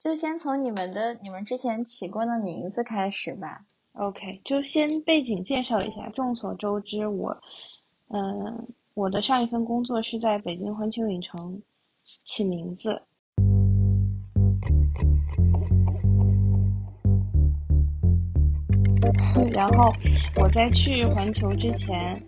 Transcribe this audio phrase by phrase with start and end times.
[0.00, 3.66] 就先从你们的你们之前起过的名字开始吧。
[3.92, 6.08] OK，就先背景介绍一下。
[6.08, 7.36] 众所周知，我，
[8.08, 11.60] 嗯，我的上一份工作是在北京环球影城
[12.00, 13.02] 起名字。
[19.52, 19.92] 然后
[20.36, 22.24] 我在去环球之前，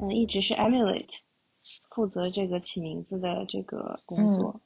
[0.00, 1.18] 嗯，一直是 Emulate
[1.94, 4.60] 负责这个起名字的这个工作。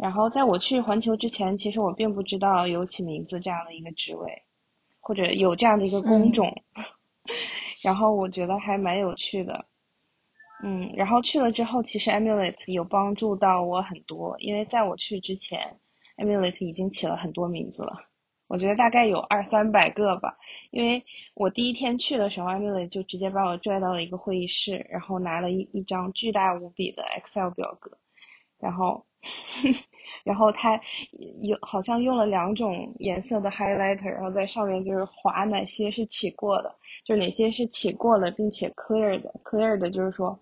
[0.00, 4.42] 然后在我去环球之前，其实我并不知道有起名字这样的一个职位，
[4.98, 6.62] 或者有这样的一个工种。
[7.84, 9.66] 然后我觉得还蛮有趣的，
[10.64, 15.78] 嗯，然后去了之后，其实 Emulate 有帮助到我很多，因为在我去之前
[16.16, 17.92] ，Emulate 已经起了很多名字了，
[18.48, 20.38] 我觉得大概有二三百个吧。
[20.70, 27.98] 因为我第一天去的时候，Emulate 就直接把我拽到了一个会议室，然后拿了一一张巨大无比的 Excel 表格，
[28.58, 29.04] 然后。
[30.24, 30.80] 然后他
[31.42, 40.38] 有好像用了两种颜色的 highlighter，然后在上面就是划哪些是起过的，就哪些是起过了并且 clear 的，clear 的就是说，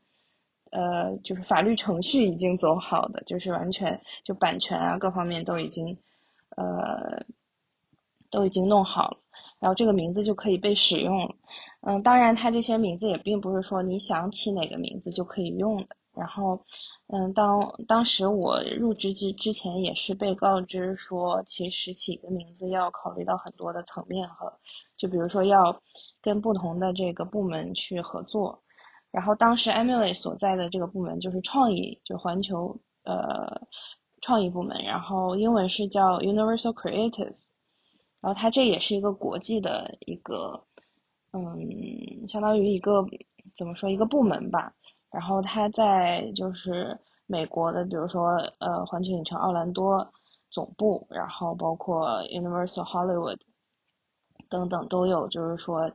[0.70, 5.97] 呃，就是法律程序已经走好的，就是完全就版权啊各方面都已经，
[6.56, 7.25] 呃，
[8.30, 9.19] 都已经弄好了，
[9.60, 11.34] 然后这个名字就可以被使用了。
[11.82, 15.97] 嗯，当然它这些名字也并不是说你想起哪个名字就可以用的。
[16.19, 16.61] 然后，
[17.06, 24.52] 嗯，当当时我入职之之前也是被告知说，其实起个名字要考虑到很多的层面和，
[24.97, 25.80] 就比如说要
[26.20, 28.62] 跟不同的这个部门去合作。
[29.10, 33.66] 然后当时 Emily 所在的这个部门就是创意，就环球呃
[34.20, 37.34] 创意部门，然后英文是叫 Universal Creative。
[38.20, 40.64] 然后它这也是一个国际的一个，
[41.32, 43.06] 嗯，相当于一个
[43.55, 44.75] 怎么说一个部门吧。
[45.10, 50.12] 然后他在就是美国的，比如说呃环球影城奥兰多
[50.50, 53.38] 总部，然后包括 Universal Hollywood
[54.48, 55.90] 等等都有，就是说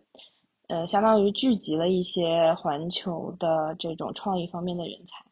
[0.67, 5.25] 呃相当于聚集了一些环球的这种创意方面的人才，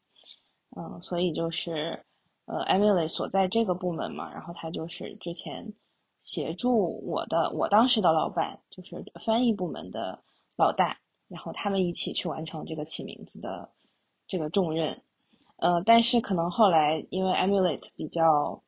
[0.76, 2.06] 嗯，所以就是
[2.46, 5.74] 呃 Emily 所在这个部门嘛，然后他就是之前
[6.22, 10.24] 协助我的我当时的老板就是翻译部门的
[10.56, 11.01] 老大。
[11.32, 13.70] 然后他们一起去完成这个起名字的
[14.28, 15.02] 这个重任，
[15.56, 18.62] 呃，但是可能后来因为 Emulate 比较，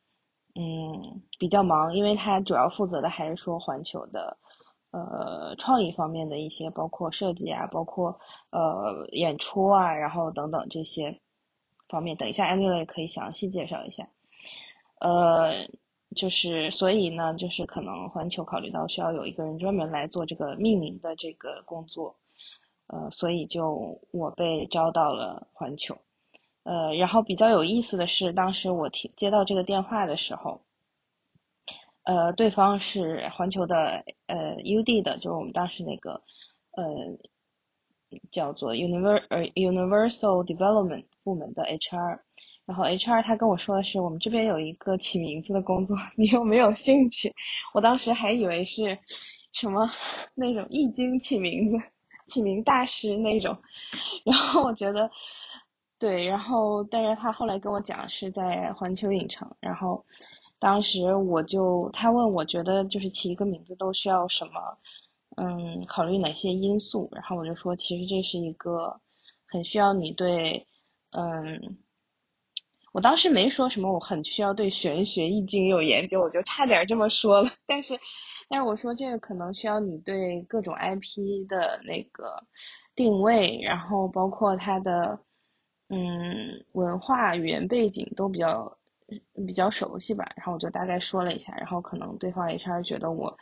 [0.55, 4.37] 嗯，比较忙，因为他主要负责的还是说环球的，
[4.91, 8.17] 呃，创意方面的一些，包括设计啊，包括
[8.51, 11.19] 呃演出啊，然后等等这些
[11.89, 12.15] 方面。
[12.15, 14.07] 等一下，Emulate 可以详细介绍一下，
[15.01, 15.67] 呃，
[16.15, 22.15] 就是所以呢，就是可能环球考虑到需要有一个人专门来做这个命名的这个工作。
[22.87, 25.97] 呃，所以就我被招到了环球，
[26.63, 30.61] 呃，然后比较有意思的是，当时我听接到这个电话的时候，
[32.03, 36.21] 呃，对方是环球的呃 UD 的，就是我们当时那个
[36.71, 36.83] 呃
[38.31, 42.19] 叫做 Univer 呃 Universal Development 部门的 HR，
[42.65, 47.33] 然后 HR 他跟我说的是，我们这边有一个起名字的工作， 你有没有兴趣？
[47.73, 48.99] 我当时还以为是
[49.53, 49.89] 什么
[50.35, 51.92] 那种易经起名字。
[52.27, 53.57] 起名大师那种，
[54.23, 55.09] 然后我觉得，
[55.99, 60.05] 对，然后但是他后来跟我讲是在环球影城，然后
[60.59, 64.77] 当时我就他问我觉得就是起一个名字都需要什么，
[65.37, 68.99] 嗯，考虑哪些因素，然后我就说其实这是一个
[69.45, 70.65] 很需要你对，
[71.11, 71.77] 嗯，
[72.93, 77.99] 我当时没说什么我很需要对玄学易经有研究，我就差点这么说了，但是。
[78.55, 82.39] 但是我说这个可能需要你对各种 IP 的那个
[82.93, 85.19] 定位，然后包括它的
[85.89, 88.77] 嗯文化语言背景都比较
[89.47, 90.31] 比较熟悉吧。
[90.35, 93.35] 然后我就大概说了一下，然后可能对方 HR 觉得我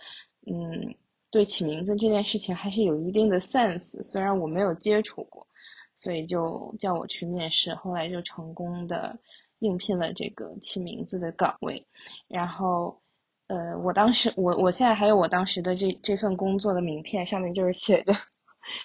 [0.47, 0.95] 嗯
[1.29, 5.45] 对起名字这件事情还是有一定的 sense，虽然我没有接触过，
[5.97, 9.19] 所以就叫我去面试，后来就成功的
[9.59, 11.85] 应聘了这个起名字的岗位，
[12.29, 13.00] 然后。
[13.51, 18.13] 呃，我当时，我我现在还有我当时的这这份工作的名片，上面就是写着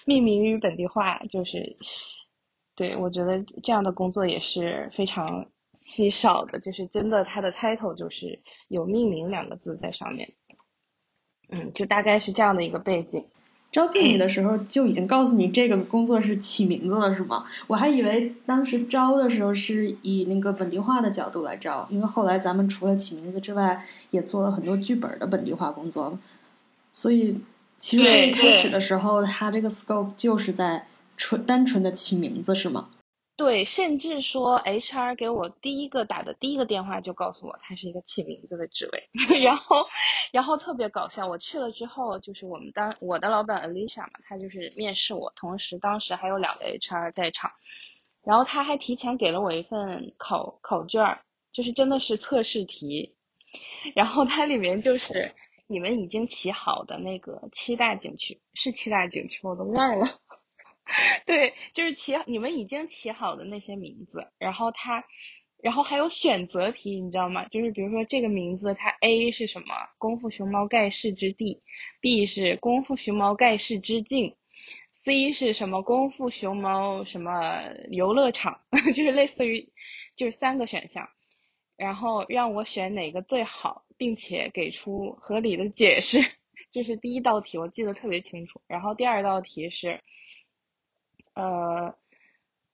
[0.05, 1.77] 命名与本地化，就是，
[2.75, 10.33] 对我觉得这样的工作也是非常稀少的，就是真的，它的 title 就是有命名两个字在上面，
[11.49, 13.25] 嗯，就大概是这样的一个背景。
[13.71, 17.45] 招聘你的时候就已经告诉你这个工作是起名字了，是吗？
[17.67, 26.17] 我还以为当时招的时候是以那个本地化的角度来招，因为后来咱们除了起名字之外，也做了很多剧本的本地化工作，
[26.91, 27.37] 所以
[27.77, 30.87] 其实最一开始的时候，它这个 scope 就是在
[31.17, 32.87] 纯单纯的起名字，是吗？
[33.37, 39.07] 对，甚至说 HR 给我第一个打的第一个电话就告诉我，他是一个起名字的职位，
[39.43, 39.85] 然后，
[40.31, 41.27] 然后特别搞笑。
[41.27, 47.51] 我去了之后，就是我们当我的老板 Alicia 嘛，他就是面试我，同时当时还有两个 HR 在场，
[48.25, 51.19] 然后他还提前给了我一份考考卷，
[51.51, 53.15] 就是真的是测试题，
[53.93, 55.31] 然后它里面就是
[55.67, 60.19] 你们已经起好的那个七大景区，是七大景区，我都忘了。
[61.25, 65.03] 对，就是起你们已经起好的那些名字，然后它，
[65.61, 67.45] 然后还有选择题，你知道吗？
[67.49, 69.67] 就是比如说这个名字，它 A 是什么？
[69.97, 71.61] 功夫熊猫盖世之地
[71.99, 74.35] ，B 是功夫熊猫盖世之境
[74.93, 75.81] ，C 是什么？
[75.81, 77.61] 功夫熊猫什么
[77.91, 78.61] 游乐场？
[78.95, 79.69] 就是类似于，
[80.15, 81.09] 就是三个选项，
[81.75, 86.19] 然后让我选哪个最好，并且给出合理的解释。
[86.71, 88.61] 这是第一道题，我记得特别清楚。
[88.67, 90.01] 然后第二道题是。
[91.37, 91.93] 呃，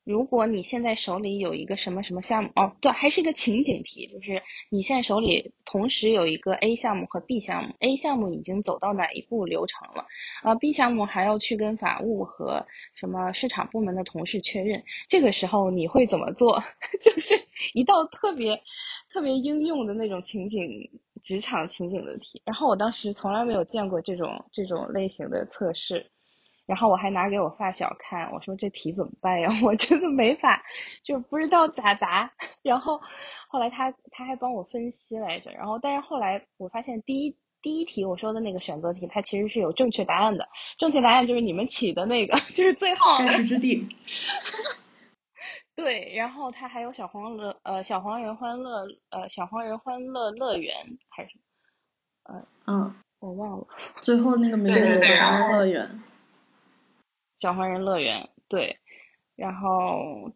[0.06, 10.06] 如果你现在手里有一个什么什么项目，哦，对，还是一个情景题，就是你现在手里同时有一个 A 项目和 B 项目，A 项目已经走到哪一步流程了，
[10.44, 12.66] 啊，B 项目还要去跟法务和
[12.96, 16.64] 什么市场部门的同事确认，这个时候你会怎么做？
[17.02, 17.36] 就是
[17.74, 18.62] 一道特别
[19.12, 20.90] 特别应用的那种情景
[21.24, 26.10] 职场情景的题，然后我当时从来没有见过这种这种类型的测试。
[26.66, 29.50] 然后我还拿给我发小看，我说这题怎么办呀？
[29.64, 30.64] 我真的没法，
[31.04, 32.32] 就不知道咋答。
[32.62, 33.02] 然后
[33.48, 35.52] 后来他他还帮我分析来着。
[35.52, 40.48] 然后但是后来我发现第一第一题我说的那个选择题，它其实是有正确答案的。
[40.78, 43.88] 正确答案就是你们起的那个， 就是最后盖世之地。
[45.76, 50.76] 对，然后它还有小黄乐呃小黄人欢乐呃小黄人欢乐乐园
[51.10, 51.32] 还是
[52.26, 53.68] 呃嗯我忘了
[54.02, 56.04] 最后那个名字是小黄人乐园。
[57.44, 58.80] 小黄人乐园，对，
[59.36, 60.32] 然后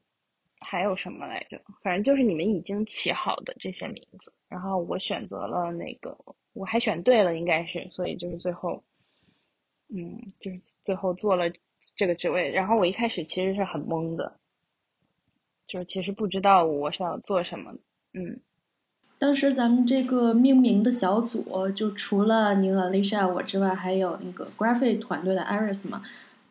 [0.60, 1.62] 还有什么来着？
[1.82, 6.18] 反正就是你们已经起好的这些名字，然后我选择了那个，
[6.52, 8.84] 我还选对了，应该是，所以就是最后，
[9.88, 11.46] 嗯，就是最后做了
[11.96, 12.52] 这个职位。
[12.52, 14.38] 然后我一开始其实是很懵的，
[15.66, 17.74] 就是其实不知道我是要做什么。
[18.12, 18.42] 嗯，
[19.18, 26.04] 当时咱们这个命名的小组，就除了您和 Lisa 我之外，还有那个 Graphic 团队的 Iris 嘛。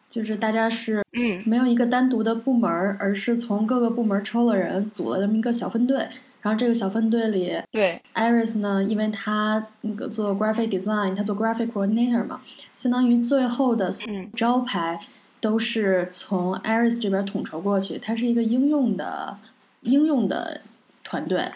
[0.08, 6.08] 就是大家是嗯，没有一个单独的部门，而是从各个部门抽了人，组了这么一个小分队。
[6.42, 12.40] 然后这个小分队里，对，Iris 呢，因为他那个做 graphic design，他做 graphic coordinator 嘛，
[12.76, 13.90] 相当于最后的
[14.32, 15.00] 招牌
[15.40, 17.98] 都是从 Iris 这边统筹过去。
[17.98, 19.36] 它是一个应用的
[19.80, 20.60] 应用的
[21.02, 21.50] 团队。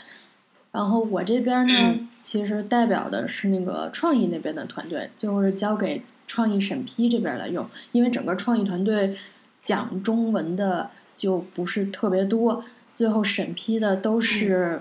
[0.73, 6.03] 然后我这边呢，其实代表的是那个创意那边的团队，就是交给。
[6.31, 9.17] 创意审批这边来用，因为整个创意团队
[9.61, 14.81] 讲中文的就不是特别多，最后审批的都是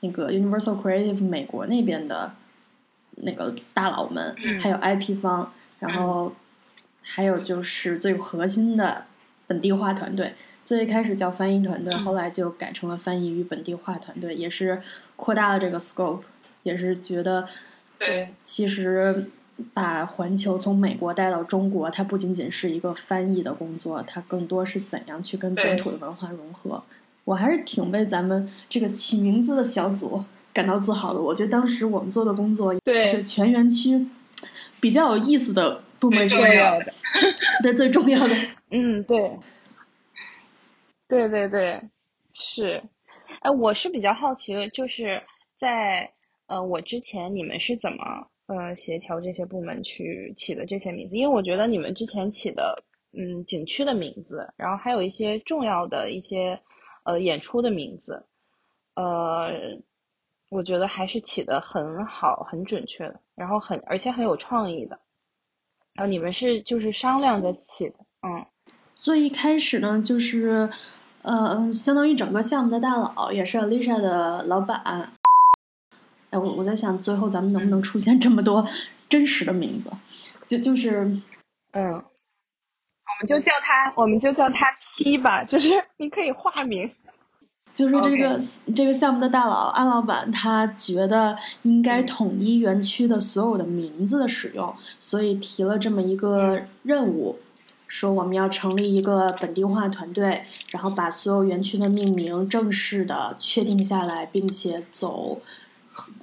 [0.00, 2.34] 那个 Universal Creative 美国那边的
[3.16, 6.34] 那个大佬们，还有 IP 方，然后
[7.00, 9.06] 还有就是最核心的
[9.46, 10.34] 本地化团队。
[10.62, 14.82] 最开始叫翻译团队，后来就改成了翻译与本地化团队，也是
[15.16, 16.24] 扩大了这个 scope，
[16.62, 17.48] 也是觉得
[17.98, 19.30] 对，其实。
[19.74, 26.82] 把环球从美国带到中国，它不仅仅是一个翻译的工作，它更多是怎样去跟本土的文化融合。
[27.24, 31.20] 我还是挺为咱们这个起名字的小组感到自豪的。
[31.20, 32.74] 我觉得当时我们做的工作
[33.04, 34.08] 是全园区
[34.80, 36.92] 比较有意思的部门重要的，
[37.62, 38.34] 对最重要的。
[38.72, 39.38] 嗯，对，
[41.06, 41.82] 对对对，
[42.32, 42.82] 是。
[43.40, 45.22] 哎，我是比较好奇的，就是
[45.58, 46.10] 在
[46.46, 48.26] 呃，我之前你们是怎么？
[48.50, 56.60] 呃，协调这些部门去起的这些名字，因为我觉得你们之前起的，嗯，景区的名字，然后还有一些重要的一些，
[57.04, 58.26] 呃，演出的名字，
[58.96, 59.52] 呃，
[60.48, 64.98] 我觉得还是起的很好，很准确的，然后很而且很有创意的。
[65.94, 68.44] 然后你们是就是商量着起的，嗯。
[68.96, 70.68] 最一开始呢，就是，
[71.22, 75.12] 呃，相当于整个项目的大佬，也是 Lisa 的老板。
[76.30, 78.66] 哎，我我在想，最后咱们能不能出现这么多
[79.08, 79.90] 真实的名字？
[80.46, 81.00] 就就是，
[81.72, 82.00] 嗯，我
[83.20, 86.90] 们就叫他，我们就叫他 P 吧，就是 你可以化名。
[87.72, 88.38] 就是这个
[88.74, 97.38] 这个项目的大佬安老板，他觉得应该统一园区的所有的名字的使用，所以提了这么一个任务，
[97.86, 105.40] 说我们要成立一个本地化团队，然后把所有园区的命名正式的确定下来，并且走。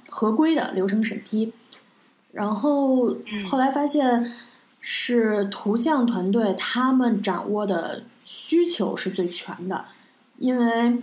[0.08, 1.52] 合规的流程审批，
[2.32, 3.16] 然后
[3.48, 4.32] 后来发现
[4.80, 9.86] 是图像团队他们掌握的需求是最全的，
[10.38, 10.98] 因为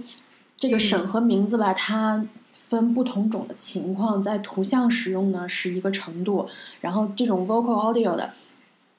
[0.58, 6.48] 这个审核名字吧，它分不同种的情况，在图像使用呢是一个程度，
[6.82, 8.34] 然后这种 vocal audio 的，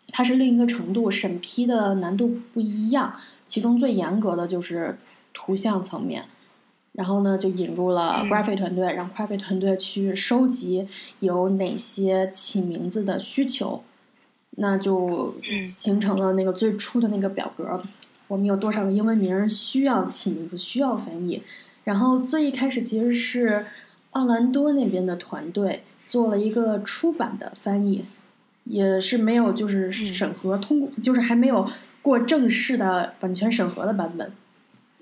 [0.08, 3.14] 它是另一个程度，审批的难度不一样。
[3.46, 4.98] 其中最严格的就是
[5.32, 6.26] 图像层面，
[6.96, 10.88] 然后呢就引入了 graphic 团队，让 graphic 团队去收集
[11.20, 13.82] 有哪些起名字的需求，
[14.52, 15.34] 那就
[15.66, 17.82] 形成了那个最初的那个表格。
[18.28, 21.42] 我们有多少个英文名需要起名字，需要翻译？
[21.84, 23.66] 然后最一开始其实是
[24.12, 28.06] 奥兰多那边的团队做了一个出版的翻译，
[28.64, 34.32] 也是没有就是审核通过，就是还没有过正式的版权审核的版本。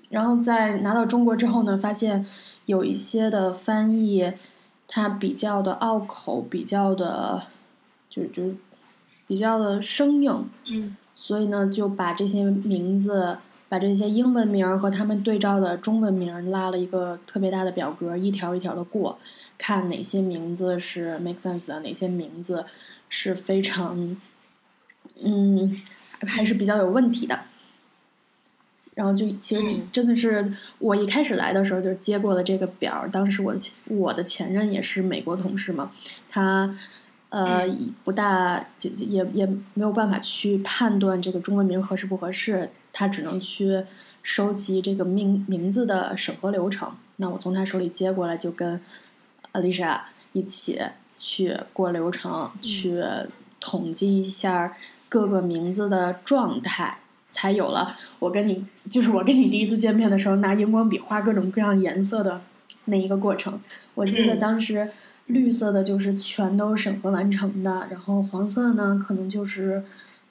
[0.09, 2.25] 然后在拿到中国之后呢，发现
[2.65, 4.33] 有一些的翻译
[4.87, 7.47] 它比较的拗口，比较的
[8.09, 8.53] 就就
[9.27, 10.45] 比较的生硬。
[10.67, 10.95] 嗯。
[11.17, 13.37] 所以呢，就把这些名字，
[13.69, 19.17] 把这些英文名和他们对照的中文名拉了一个特别大的表格，一条一条的过，
[19.57, 22.65] 看哪些名字是 make sense 的，哪些名字
[23.07, 24.17] 是非常，
[25.23, 25.81] 嗯，
[26.19, 27.39] 还是比较有问题的。
[28.95, 33.55] 然后就其实真的是我一开始来的时候就接过了这个表，当时我
[33.87, 35.91] 我的前任也是美国同事嘛，
[36.27, 36.75] 他。
[37.29, 37.67] 呃，
[38.05, 43.83] 不大，也也也没有办法去判断这个中文名合适不合适，他只能去
[44.23, 46.95] 收集这个名名字的审核流程。
[47.17, 48.79] 那我从他手里接过来，就跟
[49.51, 49.99] Alicia
[50.31, 50.79] 一起
[51.17, 53.03] 去过流程，去
[53.59, 54.77] 统计一下
[55.09, 56.99] 各个名字的状态，
[57.35, 62.41] 才有了我跟你，就是我跟你第一次见面的时候拿荧光笔画各种各样颜色的
[62.85, 63.59] 那一个过程。
[63.95, 64.89] 我记得当时。
[65.27, 69.83] 绿色的就是全都审核完成的，然后黄色呢，可能就是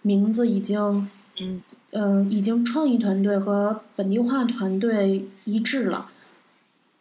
[0.03, 1.09] 名字已经，
[1.41, 6.11] 嗯，呃，已经创意团队和本地化团队一致了，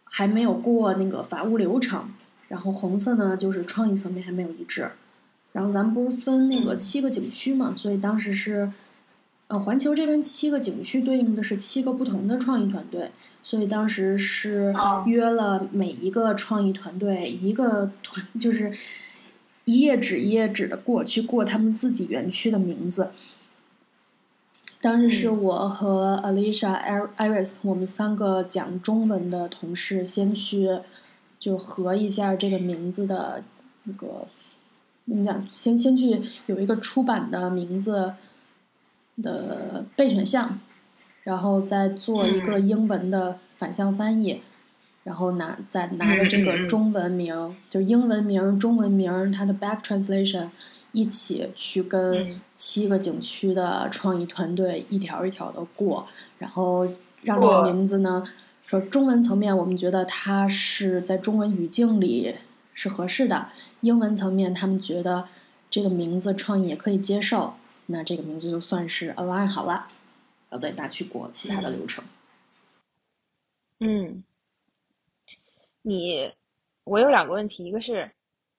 [0.05, 2.09] 还没有过那个法务流程。
[2.47, 4.89] 然后红色呢，就是创意层面还没有一致。
[5.51, 8.71] 然后咱们不是分那个七个景区嘛，所以当时是。
[9.53, 13.11] 呃，环球这边七个景区对应的是七个不同的创意团队，
[13.43, 14.73] 所以当时是
[15.05, 18.73] 约了每一个创意团队一个团，就是
[19.65, 23.11] 一页纸一页纸的过去过他们自己园区的名字。
[24.81, 30.79] 当时是我和 Alicia、Iris 我们三个讲中文的同事先去
[31.39, 33.43] 就合一下这个名字的
[33.83, 34.27] 那个，
[35.05, 35.47] 怎么讲？
[35.51, 38.15] 先先去有一个出版的名字。
[39.21, 40.59] 的备选项，
[41.23, 44.41] 然后再做一个英文的反向翻译，
[45.03, 50.49] 然后拿再拿着这个中文名，就英文名、中文名它的 back translation
[50.91, 56.05] 一起去跟七个景区的创意团队一条一条的过，
[56.39, 56.87] 然后
[57.21, 58.23] 让这个名字呢，
[58.65, 62.35] 说中文层面我们觉得它是在中文语境里
[62.73, 63.47] 是合适的，
[63.81, 65.25] 英文层面他们觉得
[65.69, 67.53] 这个名字创意也可以接受。
[67.85, 69.87] 那这个名字就算是 align 好了，
[70.49, 72.03] 然后再拿去过其他的流程。
[73.79, 74.23] 嗯，
[75.81, 76.31] 你，
[76.85, 78.11] 我有两个问题，一个是，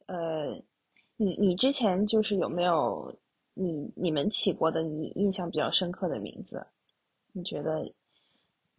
[0.07, 0.63] 呃，
[1.17, 3.17] 你你之前就是有没有
[3.55, 6.67] 你你们起过的你印象比较深刻的名字？
[7.33, 7.91] 你觉得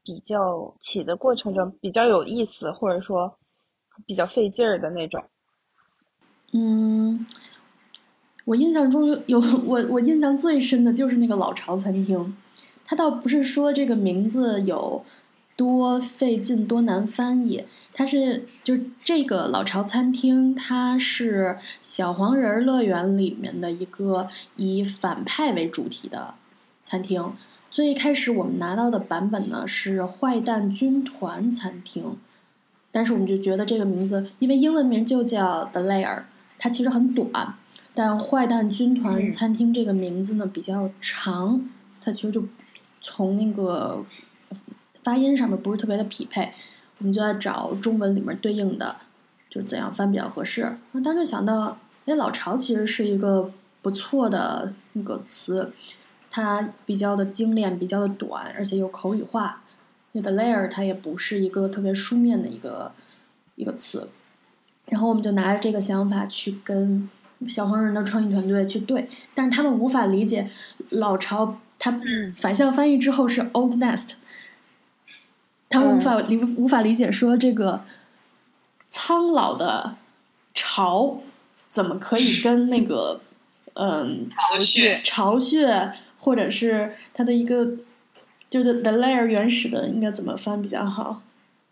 [0.04, 3.40] 比较起的过程中比较有意思，或者说
[4.06, 5.26] 比较费劲儿的那种？
[6.54, 7.26] 嗯。
[8.46, 12.36] 我印象中有我我印象最深的就是那个老巢餐厅，
[12.86, 15.04] 它倒不是说这个名字有
[15.56, 26.36] 多费劲多难翻译，它是就这个老巢餐厅，它是小黄人乐园里面的一个以反派为主题的
[26.84, 27.34] 餐厅。
[27.72, 32.16] 最一开始我们拿到的版本呢是坏蛋军团餐厅，
[32.92, 36.24] 但是我们就觉得这个名字，因为英文名就叫 The Lair，
[36.60, 37.56] 它其实很短。
[37.96, 41.66] 但坏蛋军团餐厅这个名字呢比较长，
[42.02, 42.44] 它其实就
[43.00, 44.06] 从那个
[45.02, 46.52] 发音上面不是特别的匹配，
[46.98, 48.98] 我们就在找中文里面对应的，
[49.50, 50.78] 就是怎样翻比较合适。
[50.92, 53.50] 我当时想到，哎，老巢其实是一个
[53.82, 55.72] 不错的那个词，
[56.30, 59.64] 它比较的精炼，比较的短，而且又口语化。
[60.12, 62.92] 那个 layer 它也不是一个特别书面的一个
[63.56, 64.10] 一个词，
[64.88, 67.10] 然后我们就拿着这个想法去跟。
[67.48, 70.50] 小黄人的创意团队去对，但是他们无法理解
[70.90, 72.00] 老巢，他
[72.36, 74.14] 反向翻译之后是 old nest，
[75.70, 77.82] 他们无法理无法理解说这个
[78.90, 79.96] 苍老的
[80.54, 81.22] 巢
[81.70, 83.22] 怎么可以跟那个
[83.74, 85.02] 嗯巢穴。
[85.04, 87.78] 巢穴或者是它的一个
[88.50, 91.22] 就是 The layer 原始的应该怎么翻比较好？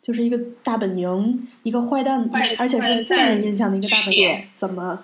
[0.01, 5.01] 就是一个大本营，一个坏蛋，而且是负面印象的一个大本营，怎么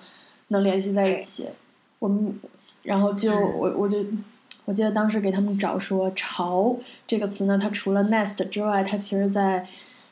[0.50, 1.50] 能联系在一起？
[1.98, 2.40] 我们
[2.84, 4.06] 然后就我我就
[4.66, 6.78] 我记得当时给他们找说“巢”
[7.08, 9.68] 这个词呢，它除了 nest 之外，它其实在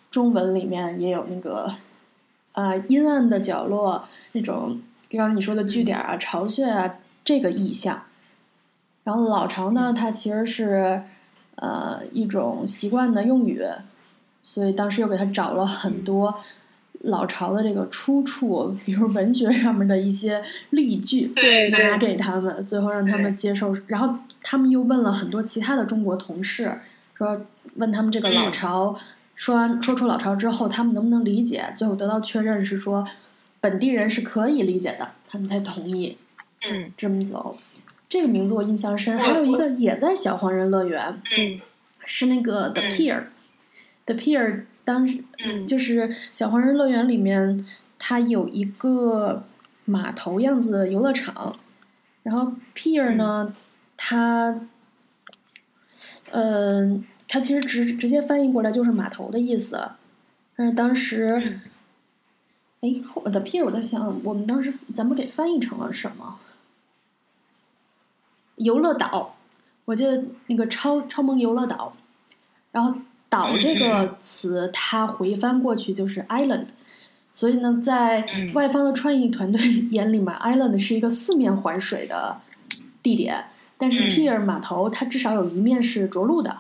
[0.10, 1.72] 中文里面也有那个
[2.54, 8.04] 啊阴暗的角落那种刚刚你说的据点啊、巢穴啊这个意象。
[9.04, 11.04] 然后老巢呢，它其实是
[11.56, 13.64] 呃一种习惯的用语。
[14.44, 16.40] 所以当时又给他找了很多
[17.02, 21.32] 老巢的这个出处，比如文学上面的一些例句，
[21.72, 23.76] 拿给他们，最后让他们接受。
[23.88, 26.80] 然后他们又问了很多其他的中国同事，
[27.14, 27.38] 说
[27.76, 28.98] 问他们这个老巢，
[29.36, 31.72] 说完说出老巢之后，他们能不能理解？
[31.76, 33.08] 最后得到确认是说
[33.62, 36.18] 本地人是可以理解的，他们才同意
[36.68, 37.58] 嗯这么走。
[38.10, 41.60] 这个名字我印象深，还有一个也在小黄人乐园，嗯
[42.06, 43.24] 是那个 The Pier。
[44.06, 45.68] The Pier 当时嗯。
[45.68, 47.66] 就是小黄人乐园里面，
[48.00, 49.44] 它有一个
[49.86, 51.58] 码头样子的游乐场，
[52.24, 53.54] 然后 Pier 呢，
[53.96, 54.62] 它，
[56.32, 59.92] 嗯、它其实直直接翻译过来就是码头的意思，
[60.56, 61.60] 但是当时，
[62.82, 66.40] 哎，后 The Pier 我在想，我们当时咱们给翻译成了什么？
[68.56, 69.36] 游乐岛，
[69.86, 71.96] 我记得那个超超萌游乐岛，
[72.72, 76.68] 然后岛这个词它回翻过去就是 island，
[77.32, 78.54] 所以呢，在嗯。
[78.54, 82.38] 外方的创意团队 眼里面，island 是一个四面环水的
[83.04, 83.46] 地点，
[83.78, 84.10] 但是嗯。
[84.10, 86.60] Pier 码头它至少有一面是着陆的，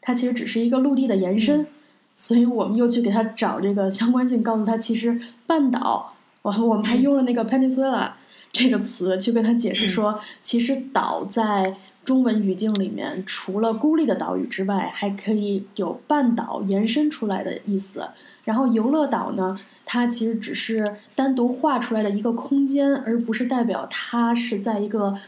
[0.00, 1.66] 它其实只是一个陆地的延伸，
[2.14, 8.12] 所以我们又去给它找这个相关性，告诉他其实半岛，我我们还用了那个 peninsula
[8.52, 18.08] 这个词去跟他解释说，其实岛在中文语境里面，除了孤立的岛屿之外，还可以有半岛延伸出来的意思。
[18.44, 25.18] 然后游乐岛呢，它其实只是单独画出来的一个空间，而不是代表它是在一个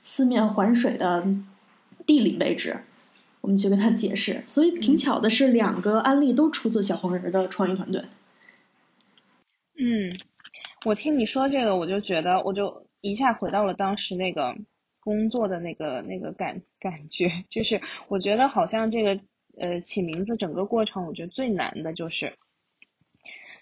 [0.00, 1.26] 四面环水的
[2.04, 2.80] 地理位置。
[3.42, 8.02] 我们去跟他解释，所以挺巧的是，两个案例都出自小黄人的创意团队。
[9.78, 10.18] 嗯，
[10.84, 14.56] 我听你说这个，我就觉得，我就一下回到了当时那个
[15.06, 19.20] 工作的那个那个感感觉，就是我觉得好像这个
[19.56, 22.34] 呃起名字整个过程，我觉得最难的就是。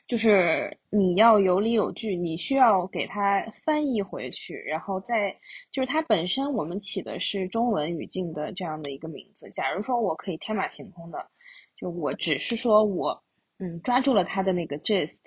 [0.07, 5.39] 就是你要有理有据，你需要给它翻译回去，然后再
[5.73, 9.51] 就是它本身我们起的是中文语境的这样的一个名字。
[9.51, 11.31] 假如说我可以天马行空的，
[11.79, 13.23] 就我只是说我
[13.59, 15.23] 嗯抓住了它的那个 gist，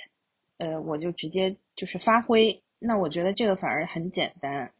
[0.57, 4.71] 呃，我就直接就是发挥，那我觉得这个反而很简单。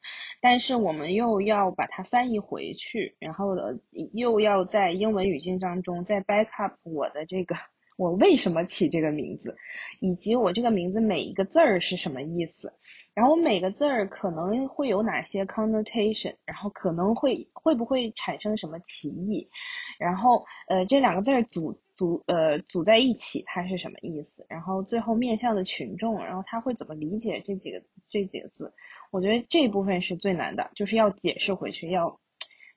[0.41, 3.79] 但是我们又要把它翻译回去，然后呢
[4.13, 7.55] 又要在英文语境当中再 back up 我的这个。
[7.97, 9.57] 我为什么起这个名字，
[9.99, 12.71] 以及我这个名字每一个字儿是什么意思，
[13.17, 19.49] 然后每个字儿可能会有哪些 connotation，然后可能会会不会产生什么歧义，
[19.97, 28.71] 然后呃这两个字儿组组呃组在一起它是什么意思，然后最后面向的群众，然后他会怎么理解这几个这几个字，
[29.09, 32.19] 我觉得这部分是最难的，就是要解释回去，要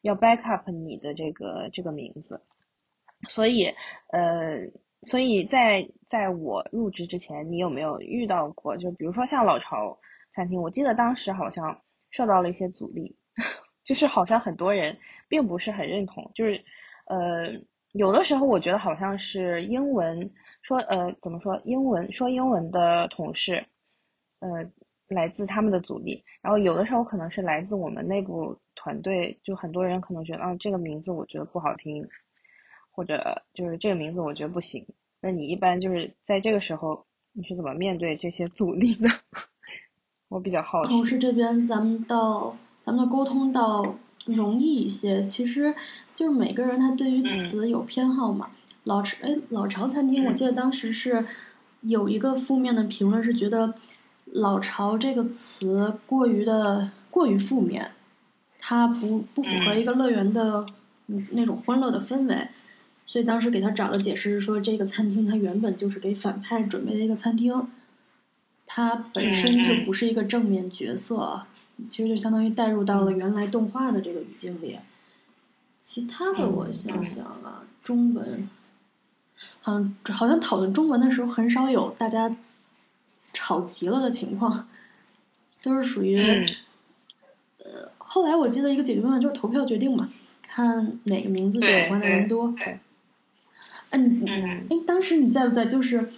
[0.00, 2.40] 要 back up 你的这个这个名字，
[3.28, 3.74] 所以
[4.10, 4.70] 呃。
[5.02, 8.76] 所以在在我入职之前，你有没有遇到过？
[8.76, 9.98] 就比如说像老巢
[10.32, 13.16] 餐厅，我记得当时好像受到了一些阻力，
[13.84, 14.96] 就是好像很多人
[15.28, 16.30] 并不是很认同。
[16.34, 16.64] 就是
[17.06, 17.60] 呃，
[17.92, 20.30] 有的时候我觉得好像是英文
[20.62, 23.64] 说呃怎么说英文说英文的同事，
[24.40, 24.48] 呃
[25.08, 32.08] 来自他们的阻力，然后有的时候可能是来自我们内部团队，就很多人可能觉得啊这个名字我觉得不好听。
[32.92, 34.86] 或者就是这个名字我觉得不行，
[35.22, 39.08] 那你一般就是在这个时候你是怎么面对这些阻力的？
[40.30, 40.88] 我比较好奇。
[40.88, 45.74] 同事这边咱们到咱们的沟通到容易一些，其实
[46.14, 48.48] 就是每个人他对于词有偏好嘛。
[48.84, 51.26] 老巢哎老巢餐厅，我记得当时是
[51.82, 53.74] 有一个负面的评论，是觉得
[54.24, 57.90] 老巢这个词过于的过于负面，
[58.58, 60.64] 它不不符合一个乐园的
[61.08, 62.48] 嗯那种欢乐的氛围。
[63.04, 67.66] 所以当时给他找的解释是说，这个餐厅它原本就是给反派准备的一个餐厅，
[68.72, 71.44] 它本身就不是一个正面角色，
[71.90, 74.78] 其实就相当于带入到了原来动画的这个语境里。
[75.82, 78.48] 其他的我想想啊，中文，
[79.60, 82.36] 好像好像讨论中文的时候很少有大家
[83.32, 84.68] 吵急了的情况，
[85.60, 86.46] 都是属于，
[87.58, 90.10] 呃，后来我记得一个解决办法就是投票决定嘛。
[90.42, 92.54] 看哪个名字喜欢的人多。
[92.56, 92.78] 对，
[93.90, 95.66] 嗯，嗯哎，当时你在不在？
[95.66, 96.08] 就是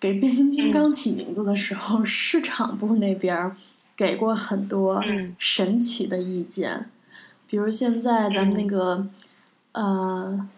[0.00, 3.56] 给变形金刚起名字的时候，市场部那边儿
[3.96, 5.34] 给过很多嗯。
[5.38, 6.88] 神奇的意见，
[7.48, 9.08] 比如现在咱们那个，
[9.72, 10.48] 呃，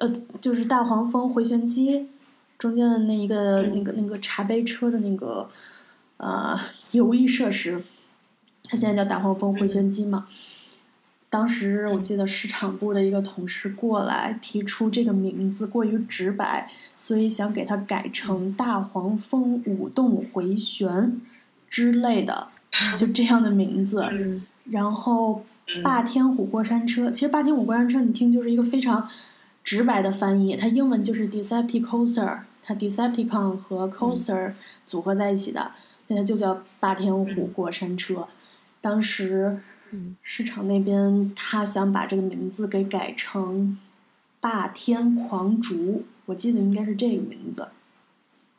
[0.00, 0.08] 呃，
[0.40, 2.08] 就是大黄蜂回旋机
[2.56, 5.48] 中间的那一个、那个那个茶杯车的那个
[6.16, 6.58] 呃
[6.92, 7.84] 游艺设施，
[8.64, 10.26] 它现在叫大黄蜂回旋机嘛。
[11.30, 21.20] 当时我记得市场部的一个同事过来提出这个名字过于直白，所以想给它改成大黄蜂舞动回旋
[21.68, 22.48] 之类的，
[22.96, 24.06] 就这样的名字。
[24.12, 29.08] 嗯然后嗯霸天虎过山车，其实霸天虎过山车你听就是一个非常
[29.64, 34.52] 直白的翻译，它英文就是 Decepticoaster，它 Decepticon 和 coaster
[34.84, 35.72] 组合在一起的，
[36.06, 38.28] 所以它就叫霸天虎过山车。
[38.80, 43.78] 当时嗯市场那边他想把这个名字给改成
[44.40, 47.68] 霸天狂逐，我记得应该是这个名字，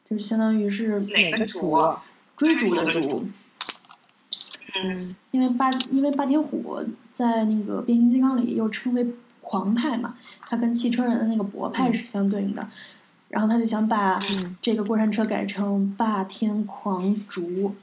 [0.09, 2.03] 就是相当于是哪个族啊？
[2.35, 3.27] 追逐的逐。
[4.75, 9.05] 嗯因为霸因为霸天虎在那个变形金刚里又称为
[9.41, 10.11] 狂派嘛，
[10.41, 12.67] 它跟汽车人的那个博派是相对应的，
[13.29, 17.75] 然后他就想把嗯这个过山车改成霸天狂逐。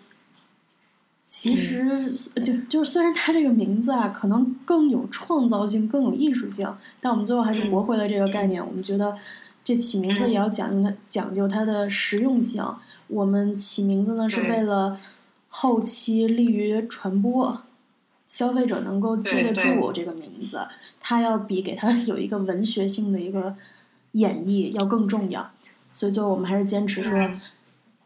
[1.27, 8.65] 其实就就是虽然它这个名字啊，可能更有创造性、更有艺术性，但我们最后还是驳回了这个概念。
[8.65, 9.17] 我们觉得
[9.65, 12.65] 这起名字也要讲究它讲究它的实用性。
[13.09, 15.01] 我们起名字呢是为了
[15.49, 17.61] 后期利于传播，
[18.25, 20.69] 消费者能够记得住这个名字，
[21.01, 23.57] 它要比给它有一个文学性的一个
[24.13, 25.51] 演绎要更重要。
[25.93, 27.41] 所以最后我们还是坚持说嗯，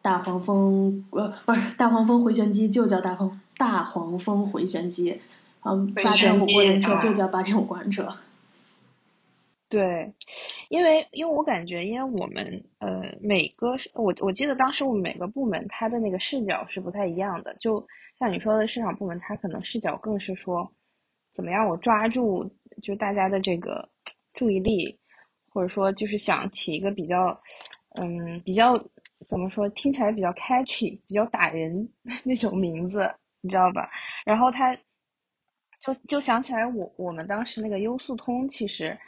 [0.02, 5.20] 大黄蜂呃 不是大黄蜂回旋机就叫大黄大黄蜂回旋机，
[5.62, 6.96] 嗯，回八点五过山车啊。
[6.98, 8.08] 就叫八点五过山车。
[9.68, 10.12] 对，
[10.68, 17.86] 因为因为我感觉，因为我们呃每个我我记得当时我们每个部门它的那个视角是不太一样的，就
[18.18, 20.72] 像你说的市场部门，它可能视角更是说
[21.32, 22.50] 怎么样我抓住
[22.82, 23.88] 就大家的这个
[24.34, 24.98] 注意力，
[25.50, 27.40] 或者说就是想起一个比较
[27.94, 28.76] 嗯比较
[29.28, 31.90] 怎么说听起来比较 catchy、比较打人
[32.24, 33.90] 那种名字，你知道吧？
[34.24, 34.74] 然后他
[35.80, 38.98] 就就想起来我我们当时那个优速通其实。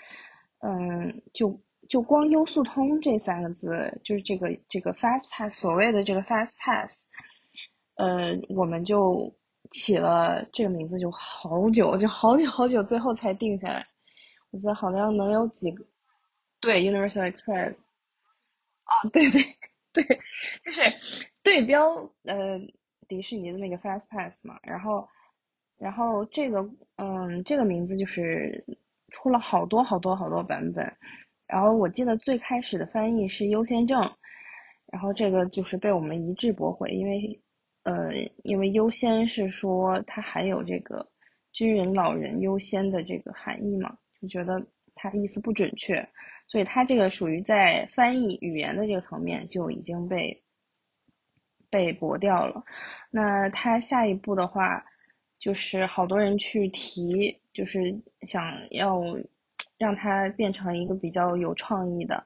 [0.64, 7.04] 嗯，就就光优速通这三个字，就是这个这个 fast pass，所谓的这个 fast pass，
[7.96, 9.34] 呃，我们就
[9.72, 13.84] 起了这个名字就好久，就好久好久，最后才定下来。
[14.52, 15.84] 我记得好像能有几个，
[16.60, 17.74] 对，Universal Express，
[18.84, 19.51] 啊，对对
[19.94, 20.04] 对，
[20.62, 20.80] 就是
[21.42, 21.90] 对标
[22.24, 22.58] 呃
[23.08, 25.08] 迪士尼的那个 fast pass 嘛，然后
[25.78, 28.64] 然后这个嗯这个名字就是。
[29.14, 30.90] 出了好多好多好多版本，
[31.46, 34.00] 然后我记得最开始的翻译是优先证，
[34.90, 37.38] 然后这个就是被我们一致驳回，因为
[37.82, 38.10] 呃，
[38.42, 41.06] 因为优先是说它含有这个
[41.52, 46.08] 军人老人优先的这个含义嘛，就觉得它意思不准确，
[46.52, 50.42] 所以它这个属于在翻译语言的这个层面就已经被
[51.70, 52.62] 被驳掉了。
[53.10, 54.84] 那它下一步的话，
[55.38, 57.40] 就是好多人去提。
[57.52, 58.98] 就是想要
[59.76, 62.24] 让它变成一个比较有创意的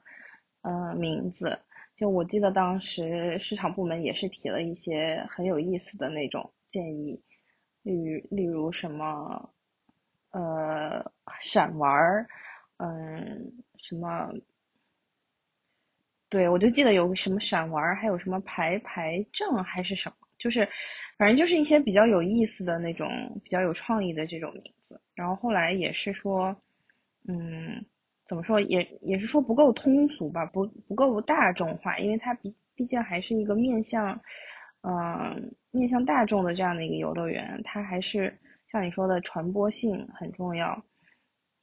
[0.62, 1.58] 呃名字，
[1.96, 7.20] 就我记得当时市场部门也是提了一些很有意思的那种建议，
[7.82, 9.50] 例如例如什么
[10.30, 11.10] 呃
[11.40, 12.28] 闪玩儿，
[12.76, 14.32] 嗯什么，
[16.28, 20.68] 对我就记得有个什么闪玩，还有什么排排证还是什么，就是
[21.18, 23.08] 反正就是一些比较有意思的那种
[23.44, 25.00] 比较有创意的这种名字。
[25.14, 26.54] 然后后来也是说，
[27.28, 27.84] 嗯，
[28.28, 34.20] 怎么说也也是说不够通俗吧，不不够大众化，因为它毕毕竟还是一个面向，
[34.82, 38.36] 嗯，面向大众的这样的一个游乐园，它还是
[38.70, 40.84] 像你说的传播性很重要。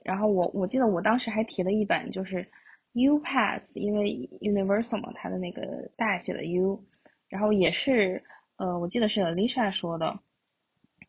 [0.03, 2.47] 然后我我记得我当时还提了一版，就是
[2.93, 6.83] U Pass，因为 Universal 嘛，它的那个大写的 U，
[7.29, 8.23] 然后也是
[8.57, 10.19] 呃，我记得是 Lisa 说的，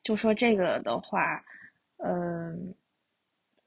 [0.03, 1.45] 就说这个的话。
[1.99, 2.75] 嗯，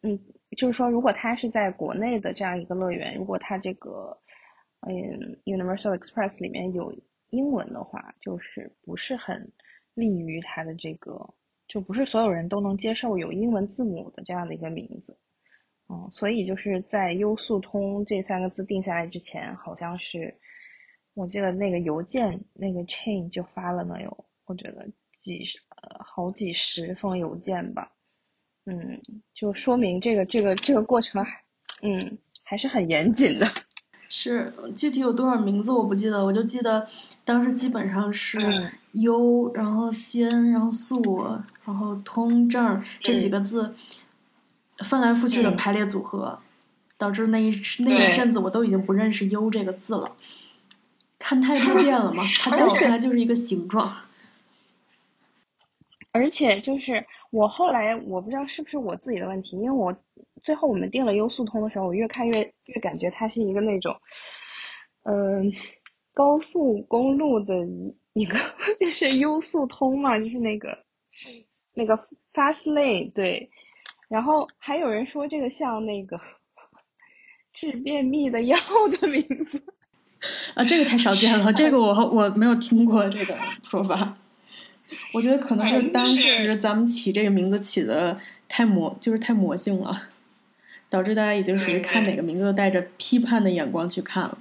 [0.03, 0.19] 嗯，
[0.57, 4.15] 就是说，如果他是在国内的这样一个乐园，如果他这个
[4.81, 4.93] 嗯
[5.45, 6.93] Universal Express 里面有
[7.29, 9.51] 英文的话，就是不是很
[9.95, 11.33] 利于他的这个，
[11.67, 15.17] 就不是所有人都能接受有英文字母的这样的一个名字。
[15.89, 20.35] 嗯，所以就是在优速通这三个字定下来之前，好像是
[21.13, 24.85] 我记得那个邮件那个 chain 就发了能有，我觉得
[25.21, 27.91] 几十呃好几十封邮件吧。
[28.65, 29.01] 嗯，
[29.33, 31.25] 就说明这个这个这个过程，
[31.81, 33.47] 嗯，还是很严谨的。
[34.09, 36.87] 是具体有多少名字我不记得，我就记得
[37.25, 41.27] 当时基本上是优，然后先，然后素，
[41.65, 43.75] 然后通正这几个字
[44.79, 46.39] 翻来覆去的排列组合，
[46.97, 50.13] 导致那一那一阵子我都已经不认识优这个字了。
[51.19, 53.91] 看太多遍了嘛，它在我看来就是一个形状。
[56.17, 59.95] 而且就是我后来我不知道是不是我自己的问题，因为我
[60.41, 63.95] 最后我们定了优速通的时候，我越看越越感觉它是一个那种，
[65.03, 65.53] 嗯，
[66.13, 68.39] 高速公路的一一个
[68.79, 70.79] 就是优速通嘛，就是那个
[71.75, 71.95] 那个
[72.33, 73.49] fast lane 对，
[74.09, 76.19] 然后还有人说这个像那个
[77.53, 78.57] 治便秘的药
[78.99, 79.63] 的名字。
[80.55, 84.15] 啊，这个太少见了，这个我 我没有听过这个说法。
[85.13, 90.09] 我觉得可能就是当时咱们起这个名字起的太魔，就是太魔性了，
[90.89, 94.37] 导致大家已经属于看哪个名字都带着批判的眼光去看了。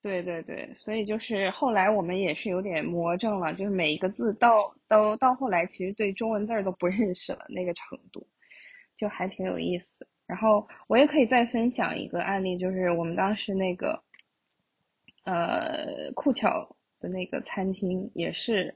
[0.00, 8.26] 对对对，所以就是后来我们也是有点魔怔了，就是每一个字到都到后来，其实对中文字儿都不认识了那个程度，
[8.96, 10.06] 就还挺有意思的。
[10.26, 14.02] 然后我也可以再分享一个案例，就是我们当时那个。
[15.24, 18.74] 呃，酷巧的那个餐厅也是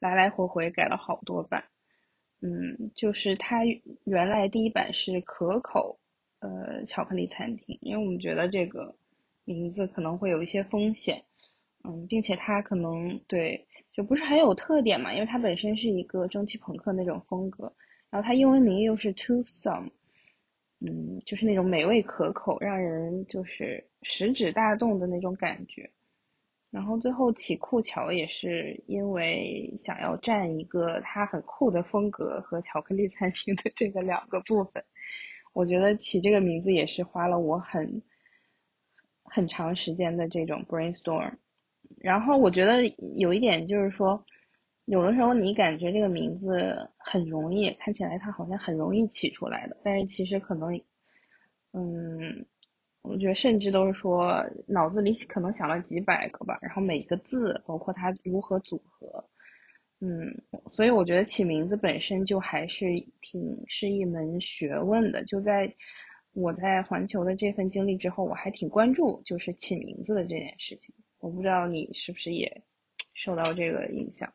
[0.00, 1.64] 来来回回改了好多版，
[2.40, 3.64] 嗯，就是它
[4.04, 5.98] 原来第一版是可口
[6.40, 8.94] 呃巧克力餐厅，因为我们觉得这个
[9.44, 11.24] 名字可能会有一些风险，
[11.84, 17.72] 嗯，并且它可能对就不是很有特点嘛，因为它本身是一个蒸汽朋克那种风格，
[18.10, 19.90] 然后它英文名又是 Toothsome，
[20.80, 25.90] 嗯，就是那种美味可口，让人就是食指大动的那种感觉。
[26.74, 34.84] 然后最后起酷巧也是因为想要占一个它很酷的风格和巧克力餐厅的这个两个部分，
[35.52, 38.02] 我觉得起这个名字也是花了我很
[39.22, 41.34] 很长时间的这种 brainstorm。
[42.00, 42.82] 然后我觉得
[43.16, 44.20] 有一点就是说，
[44.86, 50.74] 有的时候你感觉这个名字很容易，看起来它好像很容易起出来的，但是其实可能，
[51.72, 52.44] 嗯。
[53.04, 59.22] 我觉得甚至都是说脑子里可能想了几百个吧，然后每个字包括它如何组合，
[60.00, 62.86] 嗯，所以我觉得起名字本身就还是
[63.20, 65.22] 挺是一门学问的。
[65.24, 65.70] 就在
[66.32, 70.94] 我在环球的这份经历之后，我还挺关注就是起名字的这件事情。
[71.20, 72.62] 我不知道你是不是也
[73.12, 74.32] 受到这个影响。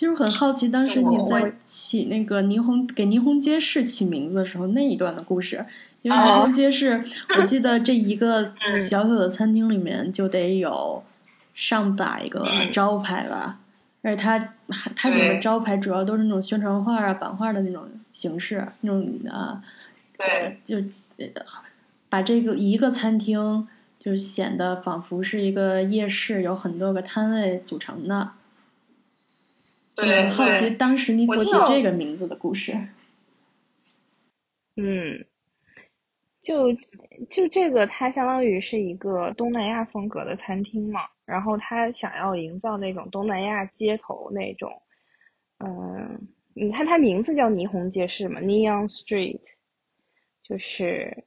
[0.00, 5.62] 其实很好奇，当时你在起那个霓虹给霓虹街市起名字的时候那一段的故事。
[6.00, 7.04] 因为霓虹街市，
[7.36, 11.04] 我记得这一个小小的餐厅里面就得有
[11.52, 13.60] 上百个招牌吧，
[14.00, 14.54] 而且它
[14.96, 19.62] 它里面招牌主要都是那种宣传画啊、版画的那种形式，那种啊，
[20.16, 20.78] 对，就
[22.08, 28.30] 把这个一个餐厅就显得仿佛是一个夜市，有很多个摊位组成的。
[30.00, 32.72] 对，好奇当时你起这个名字的故事。
[34.76, 35.24] 嗯。
[36.42, 36.72] 就
[37.28, 44.72] 就这个，它相当于是一个东南亚风格的餐厅嘛，然后他想要营造那种东南亚街头那种，
[45.58, 49.40] 嗯，你看它名字叫霓虹街市嘛，Neon Street，
[50.42, 51.24] 就是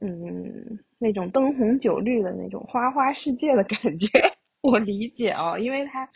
[0.00, 4.06] 嗯那种灯红酒绿的那种花花世界的感觉，
[4.62, 6.08] 我理解哦，因为它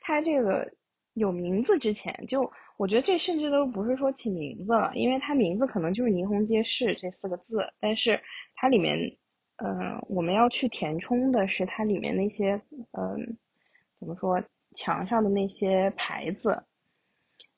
[0.00, 0.72] 它这个
[1.14, 2.52] 有名字之前就。
[2.76, 8.20] 我觉得这甚至都不是说起名字了，因为它名字可能就是霓虹街市这四个字，但是
[8.56, 8.98] 它里面，
[9.58, 13.36] 嗯，我们要去填充的是它里面那些，嗯，
[14.00, 14.42] 怎么说，
[14.74, 16.64] 墙上的那些牌子，